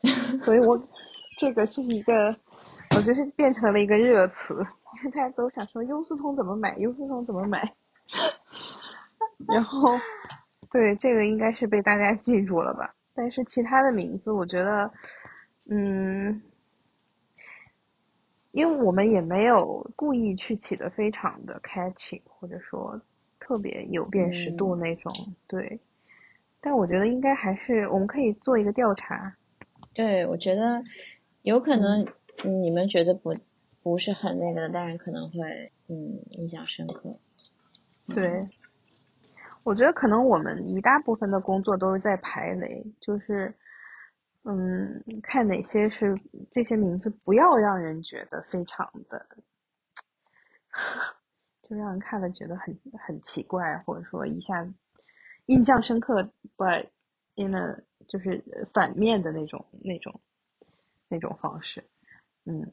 [0.43, 0.79] 所以我
[1.39, 2.35] 这个是一个，
[2.95, 4.55] 我觉得是变成了一个热词，
[4.97, 7.73] 因为大家都想说优思通怎么买，优思通怎么买，
[9.47, 9.81] 然后
[10.71, 14.91] 对这个应该是被大家记住了吧，但是其他的名字我觉得，
[15.69, 16.41] 嗯。
[18.51, 22.99] 因为我们也没有故意去起的非常的 catchy，或者说
[23.39, 25.13] 特别有辨识度那种，
[25.47, 25.79] 对。
[26.59, 29.35] 但我觉得应该还是我们可以做一个调查，
[29.93, 30.83] 对，我觉得
[31.43, 32.03] 有可能
[32.43, 33.31] 嗯你们觉得不
[33.89, 37.09] 不是很那个的，但是可能会嗯印象深刻。
[38.07, 38.39] 对。
[39.63, 43.53] 我觉得可能我们一大部分的工作都是在排雷，就是
[44.43, 46.15] 嗯，看哪些是
[46.51, 49.27] 这些名字不要让人觉得非常的，
[51.67, 54.65] 就让人看了觉得很很奇怪，或者说一下
[55.47, 56.87] 印象深刻，but
[57.35, 60.21] in a 就是反面的那种那种
[61.09, 61.83] 那种方式，
[62.45, 62.71] 嗯，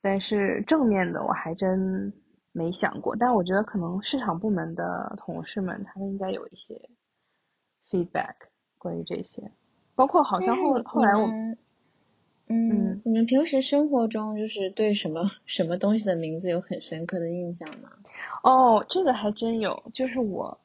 [0.00, 2.12] 但是正面的我还真
[2.52, 6.88] 没想过，但我觉得可能市场部门的同事们他们应该有一些
[7.90, 8.34] feedback
[8.78, 9.50] 关于这些。
[9.94, 11.58] 包括好像后后来我们，
[12.46, 17.90] 嗯嗯，你们平时生活中就是对什么什么东西的名字有很深刻的印象吗？
[18.44, 20.58] 哦，这个还真有，就是我，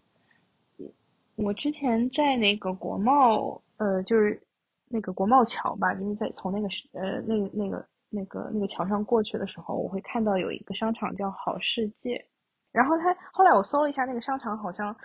[1.36, 4.40] 我之前在那个国贸，呃，就是
[4.88, 7.84] 那个国贸桥吧，就是在从那个呃那个那个
[8.16, 12.24] 那个那个桥上过去的时候，我会看到有一个商场叫好世界，
[12.72, 14.96] 然后它后来我搜了一下，那个商场好像，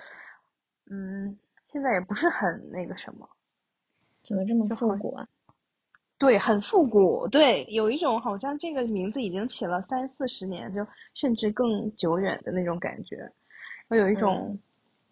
[0.90, 3.28] 嗯，现在也不是很那个什么。
[4.22, 5.26] 怎么这么复古啊？
[6.18, 7.26] 对，很复古。
[7.28, 13.32] 对，有一种好像这个名字已经起了三四十年，就甚至更久远的那种感觉。
[13.88, 14.58] 我有一种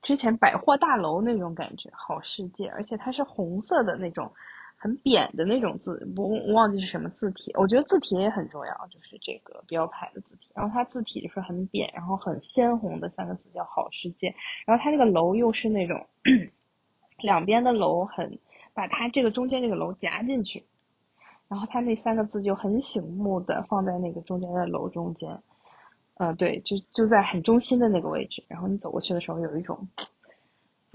[0.03, 4.31] 之前百货大楼那种感觉，好世界，而且它是红色的那种，
[4.77, 7.53] 很扁的那种字，不我忘记是什么字体。
[7.57, 10.51] 我觉得字体也很重要，就是这个标牌的字体。
[10.55, 14.35] 然后它字体就是很扁，然后很鲜红的三个字叫好世界。
[14.67, 16.07] 然后它这个楼又是那种
[17.19, 18.39] 两边的楼很。
[18.77, 20.67] 把它这个中间这个楼夹进去，
[21.49, 25.43] 然后它那三个字就很醒目的放在那个中间的楼中间，
[26.19, 28.45] 呃，对，就就在很中心的那个位置。
[28.49, 29.89] 然后你走过去的时候，有一种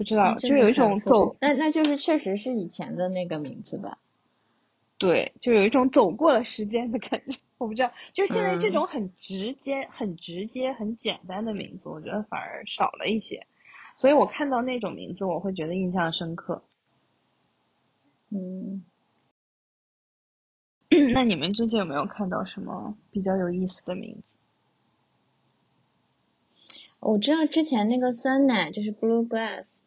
[0.02, 3.98] 不知道，就就有一种走，那那就是确实是以前的那个名字吧？
[4.98, 7.38] 对，就有一种走过了时间的感觉。
[7.58, 13.46] 我不知道，就是现在这嗯种很直接、很直接、很简单的名字，我觉得反而少了一些。
[13.98, 16.64] 所以我看到那种名字，我会觉得印象深刻。
[18.30, 18.84] 嗯，
[21.14, 24.36] 那你们最近有没有看到什么比较有意思的名字？
[26.98, 29.82] 我知道之前那个酸奶就是 Blue Glass，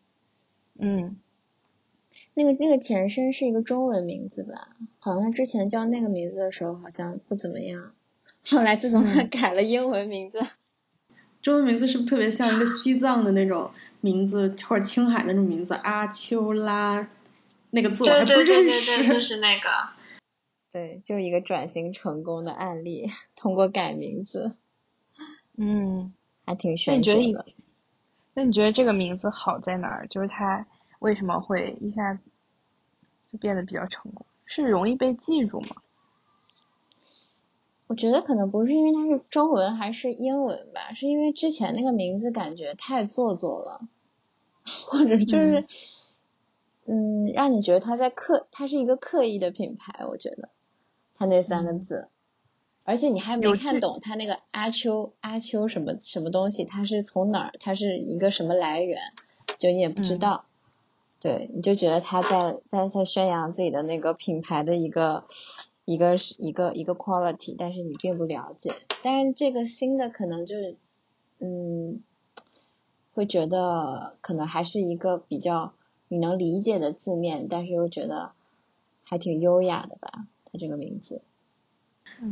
[0.78, 1.18] 嗯，
[2.34, 4.76] 那个那个前身是一个中文名字吧？
[5.00, 7.94] 好像他之前叫那个名字的时候好像不怎么样，
[8.46, 10.40] 后来自从他嗯改了英文名字，
[11.42, 13.72] 中文名字是不是特别像一个西藏的那种
[14.02, 15.74] 名字，或者青海那种名字？
[15.76, 17.08] 阿丘拉，
[17.72, 19.08] 那个字我还不认识。
[19.08, 19.96] 就是那个。
[20.72, 24.58] 对，就是一个转型成功的案例，通过改名字，
[25.58, 26.14] 嗯，
[26.46, 27.46] 还挺那玄学的。
[28.36, 30.08] 那你觉得这个名字好在哪儿？
[30.08, 30.68] 就是它
[31.00, 32.20] 为什么会一下子
[33.32, 34.26] 就变得比较成功？
[34.46, 35.78] 是容易被记住吗？
[37.88, 43.88] 我觉得可能不是因为它是中文还是英文吧，是因为之前那个名字感觉太做作了，
[44.88, 45.66] 或者就是，
[46.86, 50.50] 嗯让你觉得它在刻，它是一个刻意的品牌，我觉得，
[51.16, 52.08] 它那三个嗯字，
[52.86, 59.00] 而且你还没看懂他那个阿丘阿丘什么什么东西，它是从哪儿，它是一个什么来源，
[59.58, 60.46] 就你也不知嗯道，
[61.20, 65.26] 对，你就觉得他在在在宣扬自己的那个品牌的一个
[65.84, 68.72] 一个是一个一个 quality，但是你并不了解。
[69.02, 70.76] 但是这个新的可能就是，
[71.40, 72.04] 嗯，
[73.14, 75.74] 会觉得可能还是一个比较
[76.08, 78.34] 你能理解的字面，但是又觉得
[79.04, 81.24] 还挺优雅的吧，它这个名字。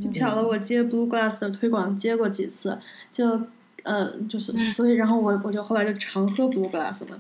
[0.02, 2.80] 就巧了，我接 Blue Glass 的推广接过几次，
[3.12, 3.42] 就
[3.84, 7.20] 呃就是所以然后我我就后来就常喝 Blue Glass 嘛。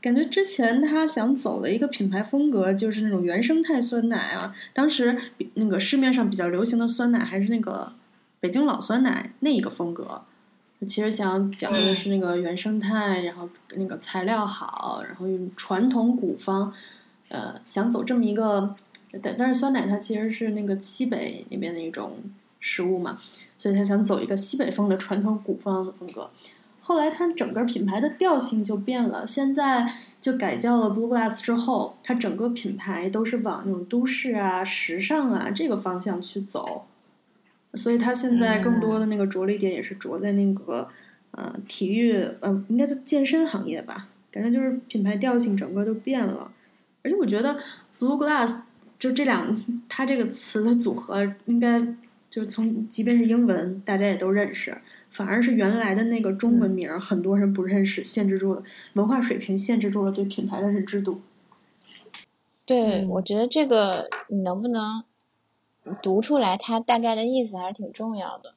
[0.00, 7.92] 感觉之前他想走的一个品牌风格就是那种原生态酸奶啊，当时比那个市面上比较流行的酸奶还是那个
[8.38, 10.22] 北京老酸奶那一个风格。
[10.86, 16.72] 其实想讲的是那个原生态，然后那个材料好，然后用传统古方，
[17.30, 18.76] 呃，想走这么一个，
[19.22, 22.16] 但但是酸奶它其实是那个西北那边的一种
[22.60, 23.20] 食物嘛，
[23.56, 26.30] 所以他想走一个西北风的传统古方的风格。
[26.80, 36.86] 后来它整个品牌的调性就变了，现在就改叫了 Blue Glass 之后，它整个品牌都是往那种都市啊、时尚啊这个方向去走，
[37.74, 40.88] 所以它现在更多的那个着力点也是着在那个
[41.32, 46.50] 呃体育呃应该就健身行业吧，感觉就是品牌调性整个就变了，
[47.02, 47.58] 而且我觉得
[47.98, 48.62] Blue Glass
[48.98, 51.86] 就这两它这个词的组合应该
[52.28, 54.76] 就从即便是英文大家也都认识。
[55.10, 58.62] 反而是原来的那个中文名儿，很多人不认识，限制住了
[58.92, 61.22] 文化水平，限制住了对品牌的认知度。
[62.66, 65.02] 对，嗯我觉得这个你能不能
[66.02, 68.52] 读出来它大概的意思还是挺重要的。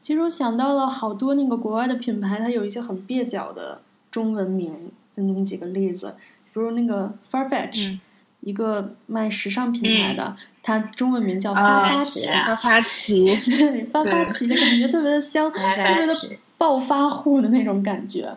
[0.00, 3.80] 其实我想到了好多那个国外的品牌，它有一些很蹩脚的
[4.10, 6.16] 中文名的那么几个例子，
[6.52, 7.98] 比如那个 Farfetch，、嗯
[8.46, 16.14] 一个卖时尚品牌的，它中文名叫发啊发起，啊发发奇， 对，发发奇的感觉特别的香，特别的
[16.56, 18.36] 暴发户的那种感觉。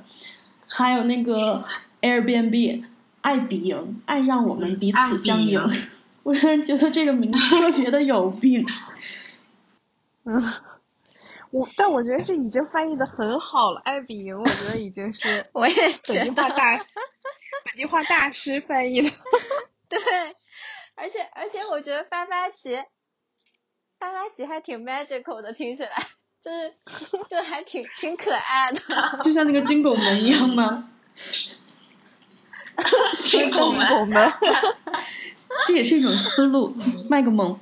[0.66, 1.64] 还有那个
[2.02, 2.84] Airbnb，
[3.22, 5.60] 爱彼迎，爱让我们彼此相迎。
[5.60, 5.78] 爱 彼
[6.24, 8.66] 我突然觉得这个名字特别的有病。
[10.26, 10.54] 嗯，
[11.52, 19.12] 我但我觉得这已经翻译的很好了，爱比营我觉得已经是我也本觉得地化大本地化大师翻译的。
[19.90, 20.00] 对，
[20.96, 22.78] 而且而且我觉得发发奇，
[24.00, 25.92] 发发奇还挺 magical 的，听起来
[26.42, 26.74] 就是
[27.30, 28.80] 就还挺挺可爱的。
[29.24, 30.92] 就像那个金拱门一样吗？
[33.20, 33.86] 金拱门
[35.68, 36.74] 这也是一种思路，
[37.10, 37.60] 卖个萌。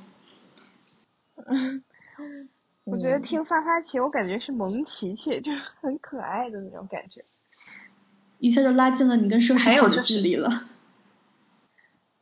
[2.84, 7.24] 我觉得听发发奇，我感觉是萌琪琪，就是很可爱的那种感觉。
[8.38, 10.68] 一下就拉近了你跟奢侈品的距离了。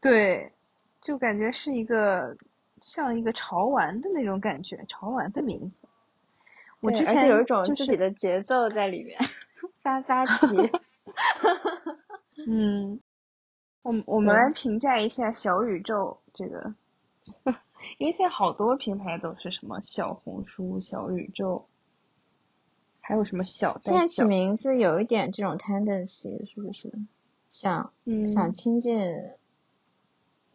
[0.01, 0.52] 对，
[1.01, 2.36] 就感觉是一个
[2.81, 5.89] 像一个潮玩的那种感觉，潮玩的名字。
[6.81, 9.18] 我对之前而且有一种自己的节奏在里面，
[9.81, 10.56] 发发奇。
[12.47, 13.01] 嗯，
[13.82, 16.74] 我们我们来评价一下小宇宙这个，
[17.98, 21.66] 因为现在好多平台都是什么小红书、小宇宙，
[23.01, 26.93] 还有什么小现在，起名字有一点这种 tendency，是不是？
[27.48, 29.01] 想嗯，想亲近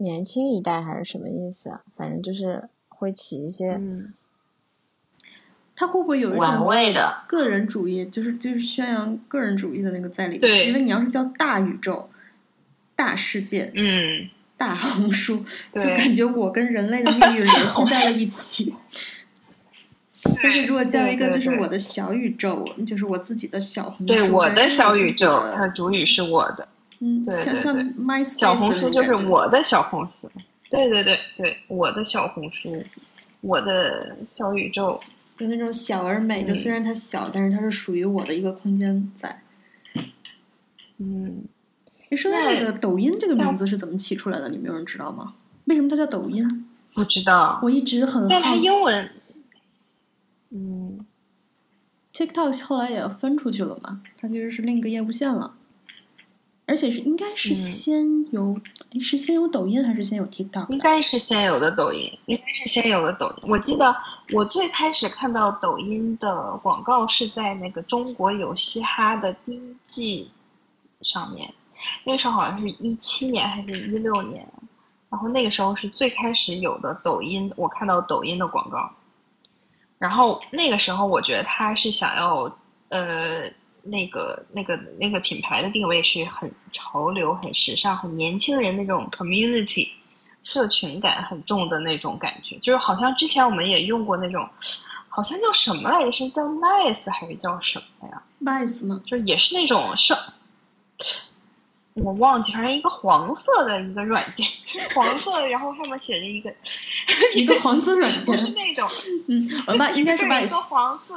[0.01, 1.81] 年轻一代还是什么意思啊？
[1.93, 4.13] 反正就是会起一些，嗯
[5.73, 7.23] 他会不会有一玩种味的。
[7.27, 10.41] 个人主义，就是就是宣扬个人主义的那个在里面？
[10.41, 12.09] 对因为你要是叫大宇宙、
[12.95, 18.75] 大世界、嗯，大红书，就感觉我跟人类的命运联系 在了一起。
[20.43, 26.67] 但是如果叫一个就是我的小宇宙，就是我自己的小红书，对，我的小宇宙，它主语是我的，
[27.01, 30.31] 嗯，对对像像对 MySpace 小红书就是我的小红书。
[30.69, 32.81] 对对对对，我的小红书，
[33.41, 34.99] 我的小宇宙。
[35.37, 39.41] 就那种小而美，就嗯虽然它小，但是它是属于我的一个空间在。
[40.99, 41.45] 嗯，
[42.09, 44.49] 你说到那这个抖音这个名字是怎么起出来的？
[44.49, 45.33] 你们有人知道吗？
[45.65, 46.67] 为什么它叫抖音？
[46.93, 48.61] 不知道，我一直很但它好奇。
[48.61, 49.09] 英文，
[50.51, 51.05] 嗯
[52.13, 55.55] ，TikTok 后来也分出去了嘛，它其实是另一个业务线了，
[56.67, 58.55] 而且是应该是嗯先有，
[58.91, 60.69] 诶是先有抖音还是先有 TikTok？
[60.69, 63.49] 应该是先有的抖音，应该是先有的抖音。
[63.49, 63.93] 我记得
[64.31, 70.31] 我最开始看到抖音的广告是在那个《中国有嘻哈》的第一季
[71.01, 71.53] 上面，
[72.05, 74.47] 那个时候好像是一七年还是一六年，
[75.09, 78.89] 然后那个时候是最开始有的抖音，我看到抖音的广告，
[79.97, 82.43] 然后那个时候我觉得他是想要
[82.89, 83.49] 呃
[83.83, 89.89] 那个那个那个品牌的定位是很潮流、很时尚、很年轻人那种 community
[90.43, 94.47] 社群感很重的那种感觉，就是好像之前我们也用过那种，
[95.09, 96.11] 好像叫什么来着？
[96.11, 99.01] 是叫 Nice 还是叫什么呀？？Nice 吗？
[99.05, 100.17] 就也是那种上，
[101.93, 104.47] 我忘记，反正一个黄色的一个软件，
[104.95, 106.53] 黄色的，然后上面写着一个
[107.35, 108.87] 一个黄色软件是，那种，
[109.27, 111.15] 嗯，我吧应该是对一个 Vice，黄色。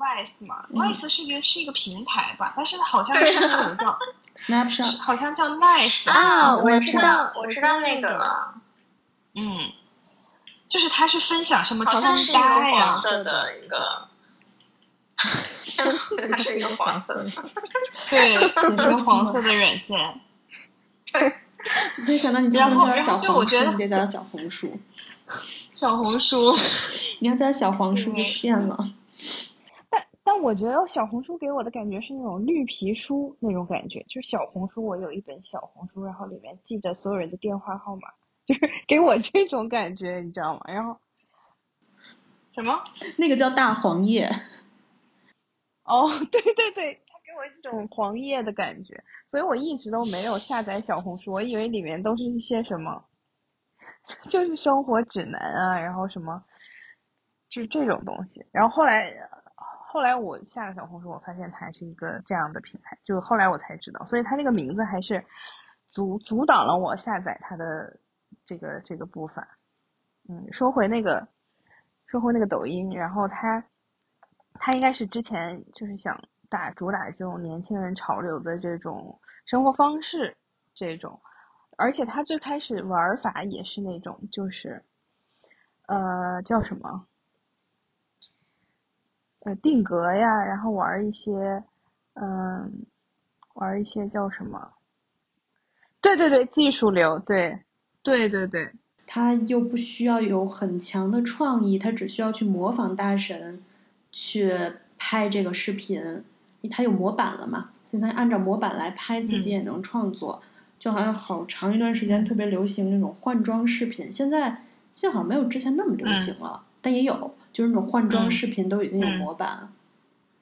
[0.00, 3.98] Vice 嘛嗯，Vice 是一个是一个平台吧，但是好像是那种叫，
[4.34, 8.54] Snapchat，好像叫 Nice 啊，我我知道，我我知道那个个了，
[9.34, 9.70] 嗯，
[10.70, 14.08] 就是它是分享什么好像 是一个黄，色的一个，
[15.16, 17.30] 它是一个黄色的，
[18.08, 18.38] 对，一
[18.78, 20.20] 说个黄色的软件。
[21.96, 24.80] 所以想到你就不然后能叫它小然后就我黄书，觉得你得叫它小红书。
[25.74, 26.50] 小红书，
[27.20, 28.78] 你要叫它小黄书就变了。
[28.78, 28.86] 但
[30.32, 38.02] 但我觉得小红书给我的感觉是那种绿皮书那种感觉，就是小红书，我有一本小红书，然后里面记着所有人的电话号码，
[38.46, 40.60] 就是 给我这种感觉，你知道吗？
[40.68, 40.96] 然后
[42.54, 42.80] 什么？
[43.18, 44.30] 那个叫大黄页，
[45.82, 53.04] 哦，对 对对，它给我一种黄页的感觉，所以我一直都没有下载小红书，我以为里面都是一些什么，
[54.30, 56.44] 就是生活指南啊，然后什么，
[57.48, 58.46] 就是这种东西。
[58.52, 59.12] 然后后来，
[59.92, 65.24] 后来我下了小红书，我发现它是一个这样的平台，就后来我才知道，所以它这个名字还是
[65.88, 67.98] 阻阻挡了我下载它的
[68.46, 69.46] 这个这个步伐。
[70.28, 71.26] 嗯，说回那个，
[72.06, 73.64] 说回那个抖音，然后它。
[74.62, 80.36] 他应该是之前就是想打主打这种年轻人潮流的这种生活方式，
[80.74, 81.18] 这种，
[81.78, 84.84] 而且他最开始玩法也是那种就是，
[85.86, 87.06] 呃，叫什么？
[89.40, 91.62] 呃，定格呀，然后玩一些，
[92.14, 92.84] 嗯、
[93.54, 94.72] 玩一些叫什么？
[96.00, 97.60] 对对对，技术流，对，
[98.02, 98.72] 对对对，
[99.06, 103.62] 他又不需要有很强的创意，他只需要去模仿大神
[104.12, 104.52] 去
[104.98, 106.24] 拍这个视频，
[106.70, 107.70] 他有模板了嘛？
[107.86, 110.42] 就他按照模板来拍，自己也能创作。
[110.78, 114.62] 就好像好长一段时间特别流行那种换装视频，现在
[114.94, 118.30] 现在好像没有之前那么流行了，但也有，就是那种换装嗯。
[118.30, 119.18] 视频都已经有嗯。
[119.18, 119.72] 模板，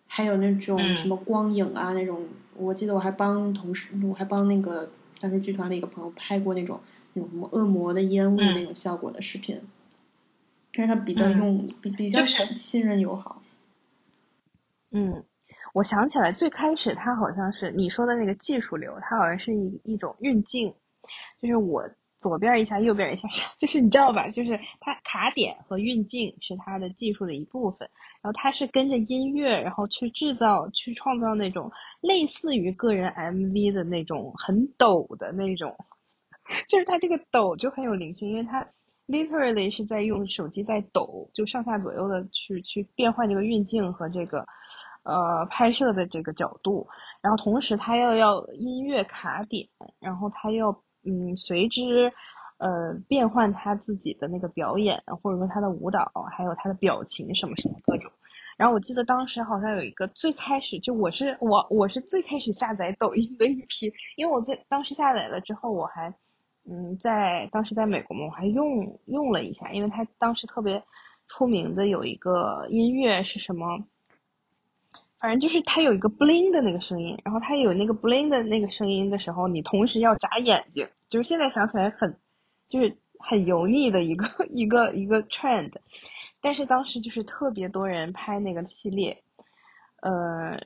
[0.07, 0.95] 还有那种嗯。
[0.95, 2.27] 什么光影啊那种，
[2.57, 4.91] 我记得我还帮同事，我还帮那个
[5.21, 6.81] 当时剧团的一个朋友拍过那种
[7.15, 8.53] 那种什么恶魔的烟雾嗯。
[8.53, 9.61] 那种效果的视频，
[10.73, 11.37] 但是他比较嗯。
[11.37, 13.43] 用、比比较就是信任友好。
[14.93, 15.23] 嗯，
[15.75, 20.73] 我想起来，最开始他好像是你说的那个技术流，它好像是一一种运镜，
[21.43, 21.87] 就是我
[22.21, 23.29] 左边一下，右边一下，
[23.59, 24.29] 就是你知道吧？
[24.31, 27.89] 就是它卡点和运镜是它的技术的一部分，
[28.23, 31.71] 然后它是跟着音乐，然后去制造、去创造那种
[32.01, 35.77] 类似于个人 MV 的那种很抖的那种，
[36.69, 38.67] 就是它这个抖就很有灵性，因为它
[39.07, 44.45] literally 是在用手机在抖，就上下左右的去去变换这个运镜和这个
[45.05, 46.87] 呃拍摄的这个角度，
[47.23, 49.69] 然后同时它又要音乐卡点，
[50.01, 52.13] 然后它又嗯随之
[52.59, 58.13] 呃变换他自己的那个表演，或者说他的舞蹈，还有他的表情什么什么各种。
[58.57, 66.13] 然后我记得当时好像有一个最开始就我是我我是最开始下载抖音的一批，因为我最当时下载了之后我还
[66.69, 70.83] 嗯在当时在美国嘛，我还用用了一下，因为他当时特别
[71.29, 73.79] 出名的有一个音乐是什么？
[75.21, 82.17] 反正就是它有一个 bling 的那个声音，然后它有那个 bling 的那个声音的时候，你同时要眨眼睛，就是现在想起来很，
[82.69, 85.73] 就是很油腻的一个 一个一个 trend，
[86.41, 89.25] 但是当时就是特别多人拍那个系列，
[90.03, 90.61] 呃，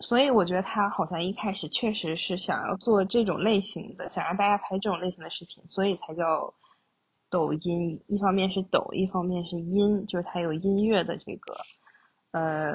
[0.00, 6.54] 所以我觉得他好像一开始确实是想要做这种类型的，想让大家拍这种类型的视频，所以才叫
[7.28, 8.02] 抖音。
[8.08, 11.54] 一方面是抖，一方面是音，就是它有音乐的这个，
[12.32, 12.72] 呃。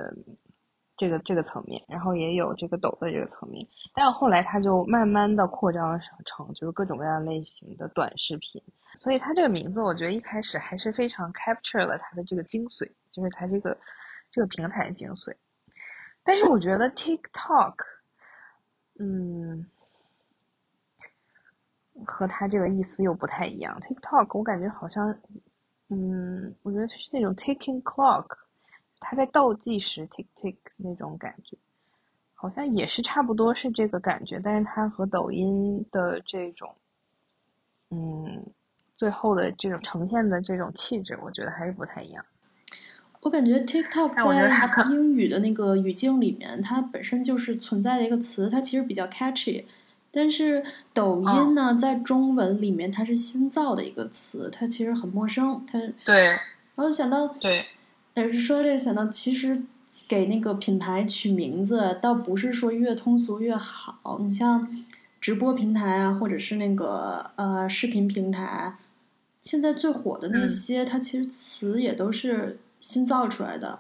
[1.04, 8.64] 这个这个层面，然后也有这个抖的这个层面，但后来它就慢慢的扩张成就是各种各样类型的短视频，
[8.96, 13.78] 所以它这个名字我觉得一开始还是非常 capture 了它的这个精髓，就是它这个
[14.32, 15.36] 这个平台精髓。
[16.24, 17.76] 但是我觉得 TikTok，
[18.98, 19.66] 嗯，
[22.06, 23.78] 和它这个意思又不太一样。
[23.82, 25.14] TikTok 我感觉好像，
[25.90, 28.26] 嗯，我觉得是那种 taking clock。
[29.04, 31.58] 它在倒计时，tick tick 那种感觉，
[32.34, 36.74] 好像也是差不多是这个感觉，但是它和抖音的这种，
[37.92, 38.46] 嗯，
[38.96, 42.26] 最后的这种呈现的这种气质，我觉得还是不太一样。
[43.22, 49.64] 我感觉 TikTok 在英语的那个语境里面，它本身就是存在的一个词，它其实比较 catchy。
[50.12, 50.64] 但是
[50.94, 55.66] 抖音呢，在中文里面它是新造的一个词，它其实很陌生。
[55.66, 56.40] 它对，然
[56.76, 57.66] 后想到对。
[58.14, 59.64] 但是说这个想到，其实
[60.08, 64.20] 给那个品牌取名字，倒不是说越通俗越好。
[64.24, 64.68] 你像
[65.20, 68.76] 直播平台啊，或者是那个呃视频平台，
[69.42, 73.80] 现在最火的那些，它其实词也都是新造出来的。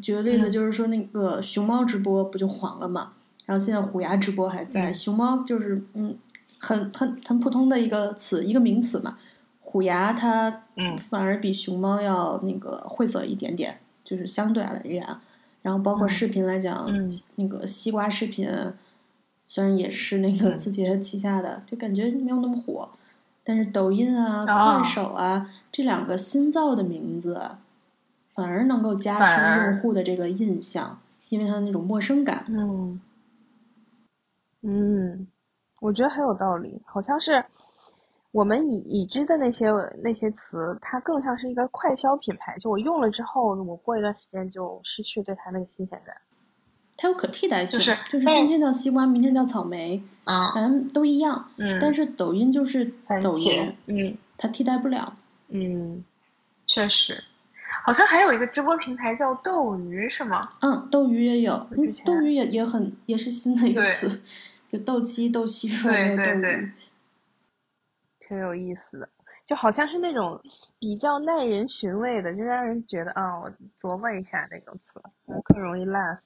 [0.00, 3.12] 举个例子，就是说那个熊猫直播不就黄了嘛？
[3.44, 6.16] 然后现在虎牙直播还在，熊猫就是嗯，
[6.58, 9.18] 很很很普通的一个词，一个名词嘛。
[9.72, 10.64] 虎牙它
[11.08, 15.06] 反而比熊猫要那个晦涩一点点，就是相对而言。
[15.62, 16.86] 然后包括视频来讲，
[17.36, 18.46] 那个西瓜视频
[19.46, 22.90] 虽然也是那个字节旗下的，就感觉没有那么火。
[23.42, 27.40] 但是抖音啊、快手啊这两个新造的名字，
[28.34, 31.00] 反而能够加深用户的这个印象，
[31.30, 32.44] 因为它那种陌生感。
[32.48, 33.00] 嗯，
[34.60, 35.26] 嗯，
[35.80, 37.42] 我觉得很有道理，好像是。
[38.32, 39.70] 我们已已知的那些
[40.02, 42.56] 那些词，它更像是一个快消品牌。
[42.58, 46.16] 就我用了之后，我过一段时间就失去对它那个新鲜感。
[46.96, 51.46] 它有可替代性，就是就是今天叫西瓜，明天叫草莓，啊反正都一样。
[51.56, 51.78] 嗯。
[51.78, 52.84] 但是抖音就是
[53.22, 55.14] 抖音，嗯，它替代不了。
[55.48, 56.02] 嗯，
[56.66, 57.22] 确实，
[57.84, 60.40] 好像还有一个直播平台叫斗鱼，是吗？
[60.62, 61.66] 嗯，斗鱼也有，
[62.06, 64.22] 斗鱼也也很也是新的一个词，
[64.70, 66.72] 就斗鸡、斗蟋蟀、斗鱼。
[68.32, 69.06] 挺有意思的，
[69.44, 70.40] 就好像是那种
[70.78, 76.20] 比较耐人寻味的，就让人觉得啊，我琢磨一下那种词，我更容易 last。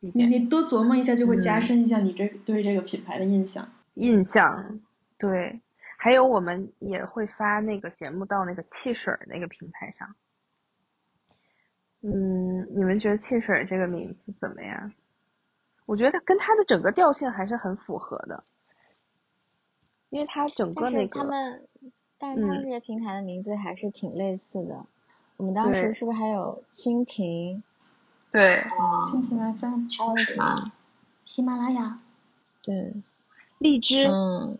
[0.00, 3.66] 你你多琢磨一下，就会加深一下你这对这个品牌的印象。
[3.94, 4.80] 印象，
[5.18, 5.62] 对。
[5.96, 10.14] 还有我们也会发那个节目到那个汽水那个平台上。
[12.02, 14.92] 嗯，你们觉得汽水这个名字怎么样？
[15.86, 18.44] 我觉得跟它的整个调性还是很符合的。
[20.10, 21.68] 因为它整个那个，但是他们，
[22.18, 24.86] 但是他们这些平台的名字还是挺类似的。
[25.36, 27.62] 我们当时是不是还有蜻蜓？
[28.30, 28.64] 对，
[29.04, 30.72] 蜻蜓 FM，还有什么？
[31.24, 32.00] 喜马拉雅。
[32.62, 32.94] 对，
[33.58, 34.04] 荔枝。
[34.06, 34.58] 嗯，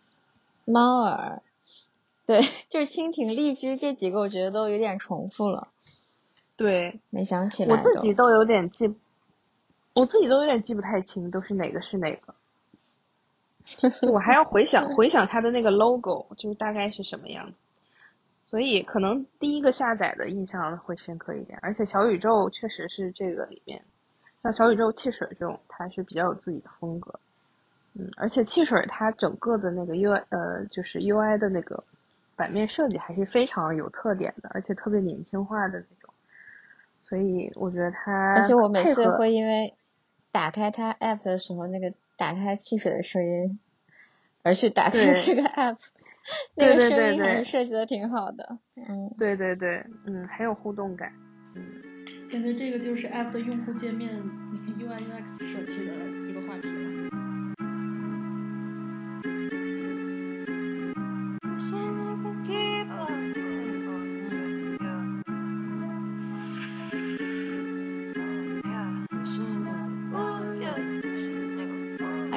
[0.64, 1.42] 猫耳。
[2.26, 5.68] 对，就是蜻蜓、荔枝这几个，我觉得都有点重复了。
[6.56, 7.76] 对，没想起来。
[7.76, 8.94] 我自己都有点记，
[9.94, 12.34] 我自己都有点记不太清，都是哪个是哪个。
[14.12, 17.54] 我还要回想回想它的那个 logo，就是大概是什么样子，
[18.44, 21.58] 所以可能第一个下载的印象会深刻一点。
[21.62, 23.82] 而且小宇宙确实是这个里面，
[24.42, 27.18] 像小宇宙汽水这种，它是比较有自己的风格。
[27.94, 31.82] 嗯，而且汽水它整个的那个 U 呃就是 UI 的那个
[32.36, 36.14] 版面设计还是非常有特点的，而且特别年轻化的那种。
[37.02, 39.74] 所以我觉得它而且我每次会因为
[40.30, 41.92] 打开它 app 的时候那个。
[42.16, 43.58] 打开汽水的声音，
[44.42, 45.78] 而去打开这个 app，
[46.56, 48.58] 那个声音还是设计的挺好的。
[48.74, 51.12] 嗯，对对对，嗯，很有互动感。
[51.54, 51.62] 嗯，
[52.30, 54.10] 感觉这个就是 app 的用户界面
[54.78, 55.92] UI UX 设计的
[56.28, 57.15] 一个话题了。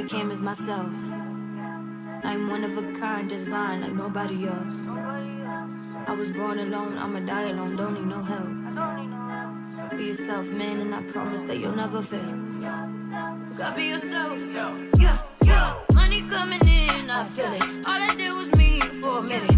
[0.09, 0.89] came as myself.
[2.23, 4.89] I'm one of a kind, designed like nobody else.
[6.07, 8.49] I was born alone, I'ma die alone, don't need no help.
[9.95, 12.37] Be yourself, man, and I promise that you'll never fail.
[13.55, 14.39] Gotta be yourself.
[14.99, 15.79] Yeah, yeah.
[15.93, 17.87] Money coming in, I feel it.
[17.87, 19.48] All I did was me for a minute.